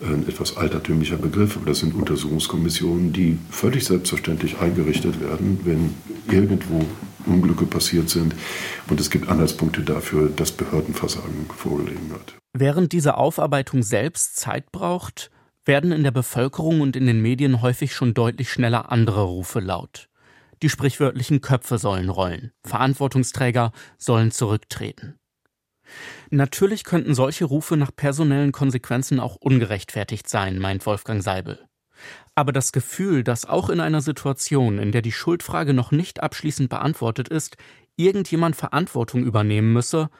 ein 0.00 0.28
etwas 0.28 0.56
altertümlicher 0.56 1.16
Begriff, 1.16 1.56
aber 1.56 1.66
das 1.66 1.80
sind 1.80 1.94
Untersuchungskommissionen, 1.94 3.12
die 3.12 3.38
völlig 3.50 3.84
selbstverständlich 3.84 4.58
eingerichtet 4.58 5.20
werden, 5.20 5.60
wenn 5.64 5.94
irgendwo 6.30 6.84
Unglücke 7.26 7.66
passiert 7.66 8.08
sind. 8.08 8.34
Und 8.88 9.00
es 9.00 9.10
gibt 9.10 9.28
Anhaltspunkte 9.28 9.82
dafür, 9.82 10.28
dass 10.28 10.52
Behördenversagen 10.52 11.46
vorgelegen 11.56 12.12
hat. 12.12 12.34
Während 12.52 12.92
diese 12.92 13.16
Aufarbeitung 13.16 13.82
selbst 13.82 14.36
Zeit 14.36 14.70
braucht, 14.72 15.30
werden 15.64 15.92
in 15.92 16.04
der 16.04 16.12
Bevölkerung 16.12 16.80
und 16.80 16.96
in 16.96 17.06
den 17.06 17.20
Medien 17.20 17.60
häufig 17.60 17.92
schon 17.92 18.14
deutlich 18.14 18.50
schneller 18.50 18.92
andere 18.92 19.22
Rufe 19.22 19.60
laut. 19.60 20.08
Die 20.62 20.70
sprichwörtlichen 20.70 21.40
Köpfe 21.40 21.78
sollen 21.78 22.08
rollen, 22.08 22.52
Verantwortungsträger 22.64 23.72
sollen 23.98 24.30
zurücktreten. 24.30 25.18
Natürlich 26.30 26.84
könnten 26.84 27.14
solche 27.14 27.44
Rufe 27.44 27.76
nach 27.76 27.94
personellen 27.94 28.52
Konsequenzen 28.52 29.20
auch 29.20 29.36
ungerechtfertigt 29.36 30.28
sein, 30.28 30.58
meint 30.58 30.86
Wolfgang 30.86 31.22
Seibel. 31.22 31.60
Aber 32.34 32.52
das 32.52 32.72
Gefühl, 32.72 33.24
dass 33.24 33.46
auch 33.46 33.70
in 33.70 33.80
einer 33.80 34.02
Situation, 34.02 34.78
in 34.78 34.92
der 34.92 35.02
die 35.02 35.12
Schuldfrage 35.12 35.72
noch 35.72 35.90
nicht 35.90 36.22
abschließend 36.22 36.68
beantwortet 36.68 37.28
ist, 37.28 37.56
irgendjemand 37.96 38.56
Verantwortung 38.56 39.24
übernehmen 39.24 39.72
müsse, 39.72 40.10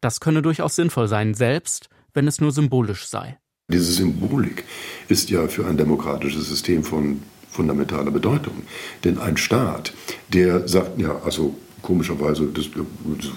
das 0.00 0.20
könne 0.20 0.42
durchaus 0.42 0.76
sinnvoll 0.76 1.08
sein, 1.08 1.34
selbst 1.34 1.88
wenn 2.14 2.26
es 2.26 2.40
nur 2.40 2.52
symbolisch 2.52 3.06
sei. 3.06 3.38
Diese 3.68 3.92
Symbolik 3.92 4.64
ist 5.08 5.28
ja 5.30 5.48
für 5.48 5.66
ein 5.66 5.76
demokratisches 5.76 6.48
System 6.48 6.84
von 6.84 7.22
fundamentaler 7.50 8.10
Bedeutung. 8.10 8.62
Denn 9.04 9.18
ein 9.18 9.36
Staat, 9.36 9.92
der 10.28 10.68
sagt, 10.68 10.98
ja, 10.98 11.20
also 11.24 11.56
komischerweise, 11.86 12.46
das, 12.46 12.66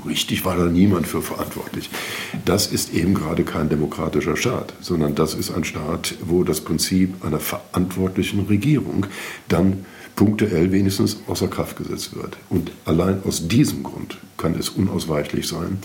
richtig 0.08 0.44
war 0.44 0.58
da 0.58 0.66
niemand 0.66 1.08
für 1.08 1.22
verantwortlich. 1.22 1.90
Das 2.46 2.68
ist 2.68 2.94
eben 2.94 3.14
gerade 3.14 3.44
kein 3.44 3.70
demokratischer 3.70 4.36
Staat, 4.36 4.74
sondern 4.82 5.14
das 5.14 5.36
ist 5.36 5.52
ein 5.52 5.64
Staat, 5.64 6.16
wo 6.26 6.44
das 6.44 6.62
Prinzip 6.62 7.24
einer 7.24 7.40
verantwortlichen 7.40 8.48
Regierung 8.48 9.06
dann 9.48 9.86
punktuell 10.20 10.70
wenigstens 10.74 11.22
außer 11.28 11.48
Kraft 11.48 11.78
gesetzt 11.78 12.14
wird. 12.14 12.36
Und 12.50 12.72
allein 12.84 13.24
aus 13.24 13.48
diesem 13.48 13.84
Grund 13.84 14.18
kann 14.36 14.54
es 14.54 14.68
unausweichlich 14.68 15.48
sein, 15.48 15.78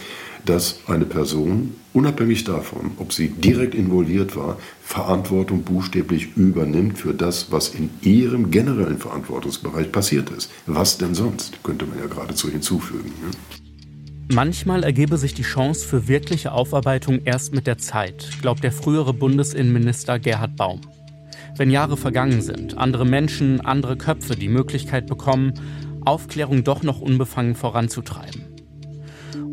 dass 0.45 0.81
eine 0.89 1.05
Person, 1.05 1.77
unabhängig 1.93 2.43
davon, 2.43 2.91
ob 2.97 3.13
sie 3.13 3.29
direkt 3.29 3.77
involviert 3.77 4.35
war, 4.35 4.59
Verantwortung 4.83 5.63
buchstäblich 5.63 6.37
übernimmt 6.37 6.99
für 6.99 7.15
das, 7.15 7.53
was 7.53 7.69
in 7.69 7.91
ihrem 8.03 8.51
generellen 8.51 8.99
Verantwortungsbereich 8.99 9.93
passiert 9.93 10.31
ist. 10.31 10.51
Was 10.67 10.99
denn 10.99 11.15
sonst, 11.15 11.63
könnte 11.63 11.87
man 11.87 12.01
ja 12.01 12.07
geradezu 12.07 12.51
hinzufügen. 12.51 13.13
Ne? 13.23 13.31
Manchmal 14.35 14.83
ergebe 14.83 15.17
sich 15.17 15.35
die 15.35 15.43
Chance 15.43 15.87
für 15.87 16.09
wirkliche 16.09 16.51
Aufarbeitung 16.51 17.21
erst 17.25 17.55
mit 17.55 17.69
der 17.69 17.79
Zeit, 17.79 18.31
glaubt 18.43 18.65
der 18.65 18.73
frühere 18.73 19.15
Bundesinnenminister 19.15 20.19
Gerhard 20.19 20.57
Baum. 20.57 20.81
Wenn 21.57 21.71
Jahre 21.71 21.97
vergangen 21.97 22.43
sind, 22.43 22.77
andere 22.77 23.05
Menschen, 23.05 23.61
andere 23.61 23.97
Köpfe 23.97 24.35
die 24.35 24.49
Möglichkeit 24.49 25.07
bekommen, 25.07 25.55
Aufklärung 26.05 26.65
doch 26.65 26.83
noch 26.83 27.01
unbefangen 27.01 27.55
voranzutreiben. 27.55 28.43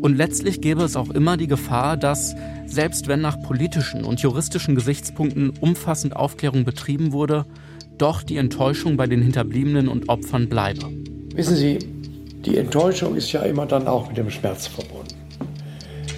Und 0.00 0.16
letztlich 0.16 0.60
gäbe 0.60 0.82
es 0.82 0.96
auch 0.96 1.10
immer 1.10 1.36
die 1.36 1.46
Gefahr, 1.46 1.96
dass, 1.96 2.34
selbst 2.66 3.06
wenn 3.06 3.20
nach 3.20 3.40
politischen 3.40 4.04
und 4.04 4.20
juristischen 4.20 4.74
Gesichtspunkten 4.74 5.50
umfassend 5.60 6.16
Aufklärung 6.16 6.64
betrieben 6.64 7.12
wurde, 7.12 7.46
doch 7.98 8.24
die 8.24 8.36
Enttäuschung 8.36 8.96
bei 8.96 9.06
den 9.06 9.22
Hinterbliebenen 9.22 9.86
und 9.86 10.08
Opfern 10.08 10.48
bleibe. 10.48 10.90
Wissen 11.36 11.54
Sie, 11.54 11.78
die 12.44 12.56
Enttäuschung 12.56 13.14
ist 13.14 13.30
ja 13.30 13.42
immer 13.42 13.66
dann 13.66 13.86
auch 13.86 14.08
mit 14.08 14.16
dem 14.16 14.28
Schmerz 14.28 14.66
verbunden. 14.66 15.14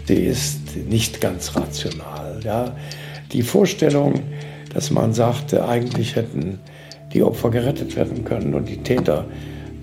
Sie 0.07 0.15
ist 0.15 0.77
nicht 0.89 1.21
ganz 1.21 1.55
rational. 1.55 2.41
Ja? 2.43 2.75
Die 3.33 3.43
Vorstellung, 3.43 4.23
dass 4.75 4.91
man 4.91 5.15
sagte, 5.15 5.67
eigentlich 5.67 6.17
hätten 6.17 6.59
die 7.13 7.23
Opfer 7.23 7.51
gerettet 7.51 7.97
werden 7.97 8.25
können 8.25 8.55
und 8.55 8.69
die 8.69 8.83
Täter 8.83 9.25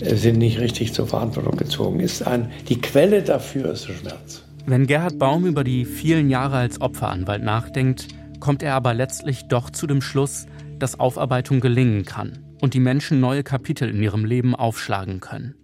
sind 0.00 0.38
nicht 0.38 0.60
richtig 0.60 0.92
zur 0.92 1.06
Verantwortung 1.06 1.56
gezogen. 1.56 2.00
Ist 2.00 2.26
ein, 2.26 2.50
die 2.68 2.80
Quelle 2.80 3.22
dafür 3.22 3.72
ist 3.72 3.88
der 3.88 3.94
Schmerz. 3.94 4.44
Wenn 4.66 4.86
Gerhard 4.86 5.18
Baum 5.18 5.46
über 5.46 5.64
die 5.64 5.84
vielen 5.84 6.28
Jahre 6.28 6.56
als 6.56 6.80
Opferanwalt 6.80 7.42
nachdenkt, 7.42 8.08
kommt 8.38 8.62
er 8.62 8.74
aber 8.74 8.94
letztlich 8.94 9.48
doch 9.48 9.70
zu 9.70 9.86
dem 9.86 10.02
Schluss, 10.02 10.46
dass 10.78 11.00
Aufarbeitung 11.00 11.60
gelingen 11.60 12.04
kann 12.04 12.44
und 12.60 12.74
die 12.74 12.80
Menschen 12.80 13.20
neue 13.20 13.42
Kapitel 13.42 13.88
in 13.88 14.02
ihrem 14.02 14.24
Leben 14.24 14.54
aufschlagen 14.54 15.20
können. 15.20 15.54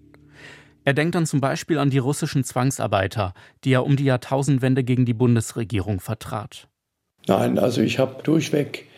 Er 0.84 0.94
denkt 0.94 1.16
dann 1.16 1.26
zum 1.26 1.40
Beispiel 1.40 1.78
an 1.78 1.90
die 1.90 1.98
russischen 1.98 2.44
Zwangsarbeiter, 2.44 3.34
die 3.64 3.72
er 3.72 3.84
um 3.84 3.96
die 3.96 4.04
Jahrtausendwende 4.04 4.84
gegen 4.84 5.04
die 5.04 5.14
Bundesregierung 5.14 6.00
vertrat. 6.00 6.68
Nein, 7.26 7.58
also 7.58 7.82
ich 7.82 7.98
habe 7.98 8.22
durchweg 8.22 8.88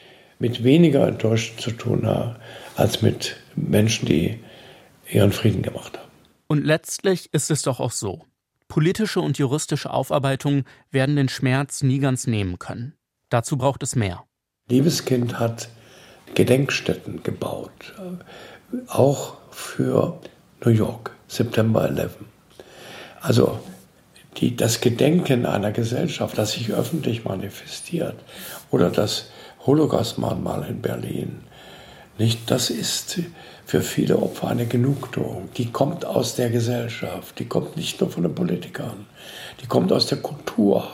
mit 0.40 0.64
weniger 0.64 1.06
Enttäuschung 1.06 1.58
zu 1.58 1.70
tun 1.70 2.08
als 2.74 3.02
mit 3.02 3.36
Menschen, 3.54 4.06
die 4.06 4.40
ihren 5.08 5.32
Frieden 5.32 5.62
gemacht 5.62 5.98
haben. 5.98 6.10
Und 6.48 6.64
letztlich 6.64 7.28
ist 7.32 7.50
es 7.50 7.62
doch 7.62 7.78
auch 7.78 7.92
so. 7.92 8.24
Politische 8.66 9.20
und 9.20 9.38
juristische 9.38 9.90
Aufarbeitung 9.90 10.64
werden 10.90 11.16
den 11.16 11.28
Schmerz 11.28 11.82
nie 11.82 11.98
ganz 11.98 12.26
nehmen 12.26 12.58
können. 12.58 12.94
Dazu 13.28 13.56
braucht 13.56 13.82
es 13.82 13.94
mehr. 13.94 14.24
Liebeskind 14.68 15.38
hat 15.38 15.68
Gedenkstätten 16.34 17.22
gebaut, 17.22 17.94
auch 18.86 19.34
für 19.50 20.20
New 20.64 20.70
York, 20.70 21.10
September 21.28 21.88
11. 21.88 22.16
Also 23.20 23.58
die, 24.36 24.56
das 24.56 24.80
Gedenken 24.80 25.44
einer 25.44 25.72
Gesellschaft, 25.72 26.38
das 26.38 26.52
sich 26.52 26.72
öffentlich 26.72 27.24
manifestiert, 27.24 28.14
oder 28.70 28.90
das 28.90 29.30
Holocaust-Mahnmal 29.66 30.66
in 30.68 30.80
Berlin, 30.80 31.40
nicht, 32.20 32.50
das 32.50 32.68
ist 32.68 33.18
für 33.64 33.80
viele 33.80 34.18
Opfer 34.18 34.48
eine 34.48 34.66
Genugtuung. 34.66 35.48
Die 35.56 35.72
kommt 35.72 36.04
aus 36.04 36.34
der 36.34 36.50
Gesellschaft, 36.50 37.38
die 37.38 37.46
kommt 37.46 37.78
nicht 37.78 37.98
nur 37.98 38.10
von 38.10 38.24
den 38.24 38.34
Politikern, 38.34 39.06
die 39.62 39.66
kommt 39.66 39.90
aus 39.90 40.06
der 40.06 40.18
Kultur. 40.18 40.86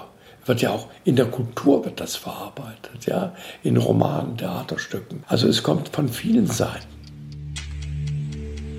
Wird 0.44 0.62
ja 0.62 0.70
auch 0.70 0.86
in 1.02 1.16
der 1.16 1.26
Kultur 1.26 1.84
wird 1.84 1.98
das 1.98 2.14
verarbeitet, 2.14 3.06
ja, 3.06 3.34
in 3.64 3.76
Romanen, 3.76 4.36
Theaterstücken. 4.36 5.24
Also 5.26 5.48
es 5.48 5.64
kommt 5.64 5.88
von 5.88 6.08
vielen 6.08 6.46
Seiten. 6.46 6.86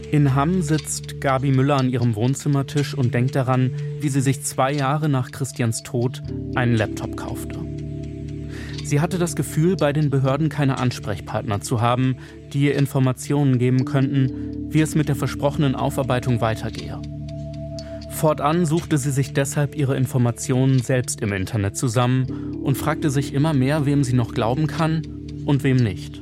In 0.10 0.36
Hamm 0.36 0.62
sitzt 0.62 1.19
Gabi 1.19 1.52
Müller 1.52 1.76
an 1.76 1.89
ihrem 1.89 2.15
Wohnzimmertisch 2.15 2.93
und 2.93 3.13
denkt 3.13 3.36
daran, 3.36 3.73
wie 4.00 4.08
sie 4.08 4.21
sich 4.21 4.41
zwei 4.45 4.71
Jahre 4.71 5.10
nach 5.10 5.32
Christians 5.32 5.84
Tod 5.84 6.23
einen 6.56 6.78
Laptop 6.78 7.17
kaufte. 7.17 7.66
Sie 8.88 9.02
hatte 9.02 9.17
das 9.17 9.36
Gefühl, 9.36 9.76
bei 9.76 9.91
den 9.91 10.10
Behörden 10.10 10.47
keine 10.47 10.78
Ansprechpartner 10.78 11.60
zu 11.60 11.82
haben, 11.82 12.15
die 12.54 12.62
ihr 12.62 12.76
Informationen 12.78 13.60
geben 13.60 13.84
könnten, 13.84 14.71
wie 14.71 14.80
es 14.80 14.95
mit 14.95 15.10
der 15.10 15.17
versprochenen 15.17 15.76
Aufarbeitung 15.76 16.39
weitergehe. 16.39 17.02
Fortan 18.12 18.65
suchte 18.65 18.97
sie 18.97 19.12
sich 19.12 19.34
deshalb 19.34 19.76
ihre 19.76 19.97
Informationen 19.97 20.80
selbst 20.80 21.19
im 21.19 21.34
Internet 21.34 21.76
zusammen 21.76 22.56
und 22.63 22.78
fragte 22.78 23.10
sich 23.10 23.34
immer 23.34 23.54
mehr, 23.54 23.86
wem 23.86 24.06
sie 24.06 24.15
noch 24.15 24.34
glauben 24.34 24.67
kann 24.67 25.02
und 25.45 25.65
wem 25.65 25.76
nicht. 25.76 26.21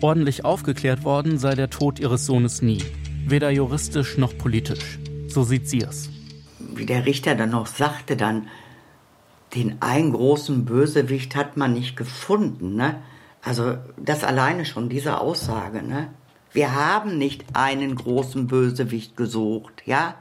Ordentlich 0.00 0.46
aufgeklärt 0.46 1.04
worden 1.04 1.36
sei 1.36 1.54
der 1.56 1.68
Tod 1.68 2.00
ihres 2.00 2.24
Sohnes 2.24 2.62
nie, 2.62 2.82
weder 3.26 3.50
juristisch 3.50 4.16
noch 4.16 4.34
politisch. 4.38 4.98
So 5.28 5.42
sieht 5.42 5.68
sie 5.68 5.82
es. 5.82 6.08
Wie 6.74 6.86
der 6.86 7.04
Richter 7.04 7.34
dann 7.34 7.50
noch 7.50 7.66
sagte, 7.66 8.16
dann, 8.16 8.46
den 9.54 9.80
einen 9.80 10.12
großen 10.12 10.64
Bösewicht 10.64 11.34
hat 11.36 11.56
man 11.56 11.72
nicht 11.72 11.96
gefunden. 11.96 12.76
Ne? 12.76 13.02
Also 13.42 13.76
das 13.96 14.24
alleine 14.24 14.64
schon, 14.64 14.88
diese 14.88 15.20
Aussage. 15.20 15.82
Ne? 15.82 16.08
Wir 16.52 16.74
haben 16.74 17.18
nicht 17.18 17.44
einen 17.54 17.94
großen 17.94 18.46
Bösewicht 18.46 19.16
gesucht, 19.16 19.82
ja. 19.86 20.16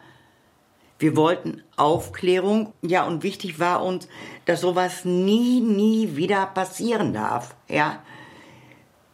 Wir 1.01 1.15
wollten 1.15 1.63
Aufklärung, 1.77 2.73
ja, 2.81 3.07
und 3.07 3.23
wichtig 3.23 3.57
war 3.57 3.85
uns, 3.85 4.09
dass 4.43 4.59
sowas 4.59 5.05
nie, 5.05 5.61
nie 5.61 6.17
wieder 6.17 6.45
passieren 6.45 7.13
darf, 7.13 7.55
ja 7.69 7.99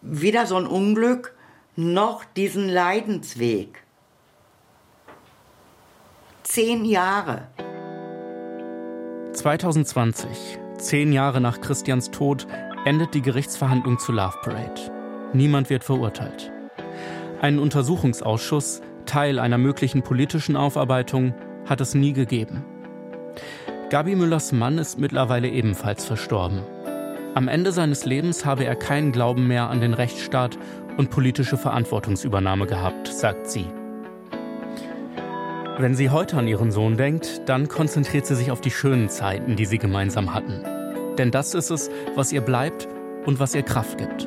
weder 0.06 0.46
so 0.46 0.56
ein 0.56 0.68
Unglück 0.68 1.36
noch 1.76 2.24
diesen 2.24 2.70
Leidensweg. 2.70 3.84
Zehn 6.44 6.86
Jahre. 6.86 7.48
2020, 9.36 10.60
zehn 10.78 11.12
Jahre 11.12 11.42
nach 11.42 11.60
Christians 11.60 12.10
Tod, 12.12 12.48
endet 12.86 13.14
die 13.14 13.22
Gerichtsverhandlung 13.22 14.00
zu 14.00 14.12
Love 14.12 14.38
Parade. 14.42 14.92
Niemand 15.34 15.70
wird 15.70 15.84
verurteilt. 15.84 16.52
Einen 17.42 17.60
Untersuchungsausschuss, 17.60 18.82
Teil 19.06 19.40
einer 19.40 19.58
möglichen 19.58 20.02
politischen 20.04 20.56
Aufarbeitung, 20.56 21.34
hat 21.66 21.82
es 21.82 21.94
nie 21.94 22.14
gegeben. 22.14 22.64
Gabi 23.90 24.16
Müllers 24.16 24.52
Mann 24.52 24.78
ist 24.78 25.00
mittlerweile 25.00 25.50
ebenfalls 25.50 26.06
verstorben. 26.06 26.62
Am 27.36 27.48
Ende 27.48 27.72
seines 27.72 28.06
Lebens 28.06 28.46
habe 28.46 28.64
er 28.64 28.76
keinen 28.76 29.12
Glauben 29.12 29.48
mehr 29.48 29.70
an 29.70 29.82
den 29.82 29.94
Rechtsstaat 29.94 30.58
und 30.98 31.10
politische 31.12 31.58
Verantwortungsübernahme 31.58 32.66
gehabt, 32.66 33.10
sagt 33.10 33.50
sie. 33.50 33.66
Wenn 35.78 35.94
sie 35.94 36.10
heute 36.10 36.38
an 36.38 36.48
ihren 36.48 36.72
Sohn 36.72 36.96
denkt, 36.96 37.50
dann 37.50 37.68
konzentriert 37.68 38.26
sie 38.26 38.36
sich 38.36 38.50
auf 38.50 38.62
die 38.62 38.72
schönen 38.72 39.10
Zeiten, 39.10 39.58
die 39.58 39.66
sie 39.66 39.78
gemeinsam 39.78 40.34
hatten. 40.34 40.64
Denn 41.18 41.32
das 41.32 41.54
ist 41.54 41.70
es, 41.70 41.90
was 42.16 42.32
ihr 42.32 42.40
bleibt 42.40 42.88
und 43.26 43.42
was 43.42 43.54
ihr 43.54 43.64
Kraft 43.64 43.98
gibt. 43.98 44.26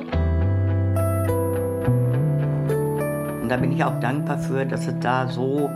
Und 3.40 3.48
da 3.48 3.56
bin 3.56 3.72
ich 3.72 3.82
auch 3.82 3.98
dankbar 3.98 4.38
für, 4.38 4.66
dass 4.66 4.86
es 4.86 4.94
da 5.00 5.26
so 5.26 5.70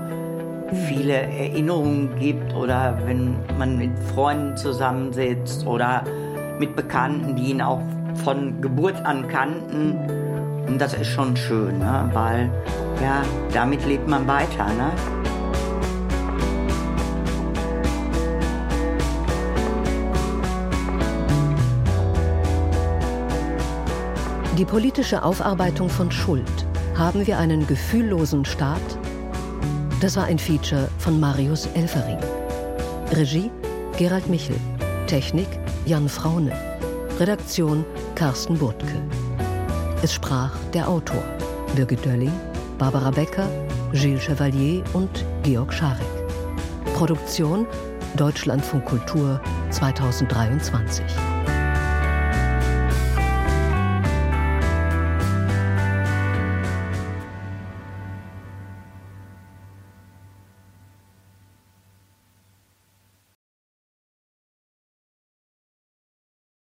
viele 0.89 1.15
Erinnerungen 1.15 2.19
gibt 2.19 2.53
oder 2.53 2.99
wenn 3.07 3.37
man 3.59 3.79
mit 3.79 3.99
Freunden 4.15 4.59
zusammensitzt 4.59 5.67
oder 5.67 6.05
mit 6.59 6.77
Bekannten, 6.77 7.35
die 7.35 7.51
ihn 7.51 7.63
auch 7.63 7.81
von 8.25 8.61
Geburt 8.61 9.07
an 9.07 9.27
kannten. 9.27 9.97
Und 10.67 10.79
das 10.79 10.93
ist 10.93 11.09
schon 11.09 11.35
schön, 11.35 11.79
ne? 11.79 12.11
weil 12.13 12.51
ja, 13.03 13.23
damit 13.55 13.87
lebt 13.87 14.07
man 14.07 14.29
weiter. 14.29 14.67
Ne? 14.67 14.93
Die 24.62 24.66
politische 24.66 25.25
Aufarbeitung 25.25 25.88
von 25.88 26.09
Schuld. 26.12 26.46
Haben 26.96 27.27
wir 27.27 27.37
einen 27.37 27.66
gefühllosen 27.66 28.44
Staat? 28.44 28.81
Das 30.01 30.14
war 30.14 30.27
ein 30.27 30.38
Feature 30.38 30.88
von 30.98 31.18
Marius 31.18 31.66
Elfering. 31.75 32.20
Regie 33.11 33.51
Gerald 33.98 34.29
Michel. 34.29 34.55
Technik 35.09 35.48
Jan 35.85 36.09
Fraune. 36.09 36.53
Redaktion 37.18 37.85
Carsten 38.14 38.57
Burtke. 38.57 38.87
Es 40.01 40.14
sprach 40.14 40.57
der 40.72 40.88
Autor 40.88 41.25
Birgit 41.75 42.05
Dölling, 42.05 42.33
Barbara 42.79 43.11
Becker, 43.11 43.48
Gilles 43.90 44.22
Chevalier 44.22 44.85
und 44.92 45.25
Georg 45.42 45.72
Scharek. 45.72 46.07
Produktion 46.94 47.66
Deutschlandfunk 48.16 48.85
Kultur 48.85 49.40
2023. 49.70 51.32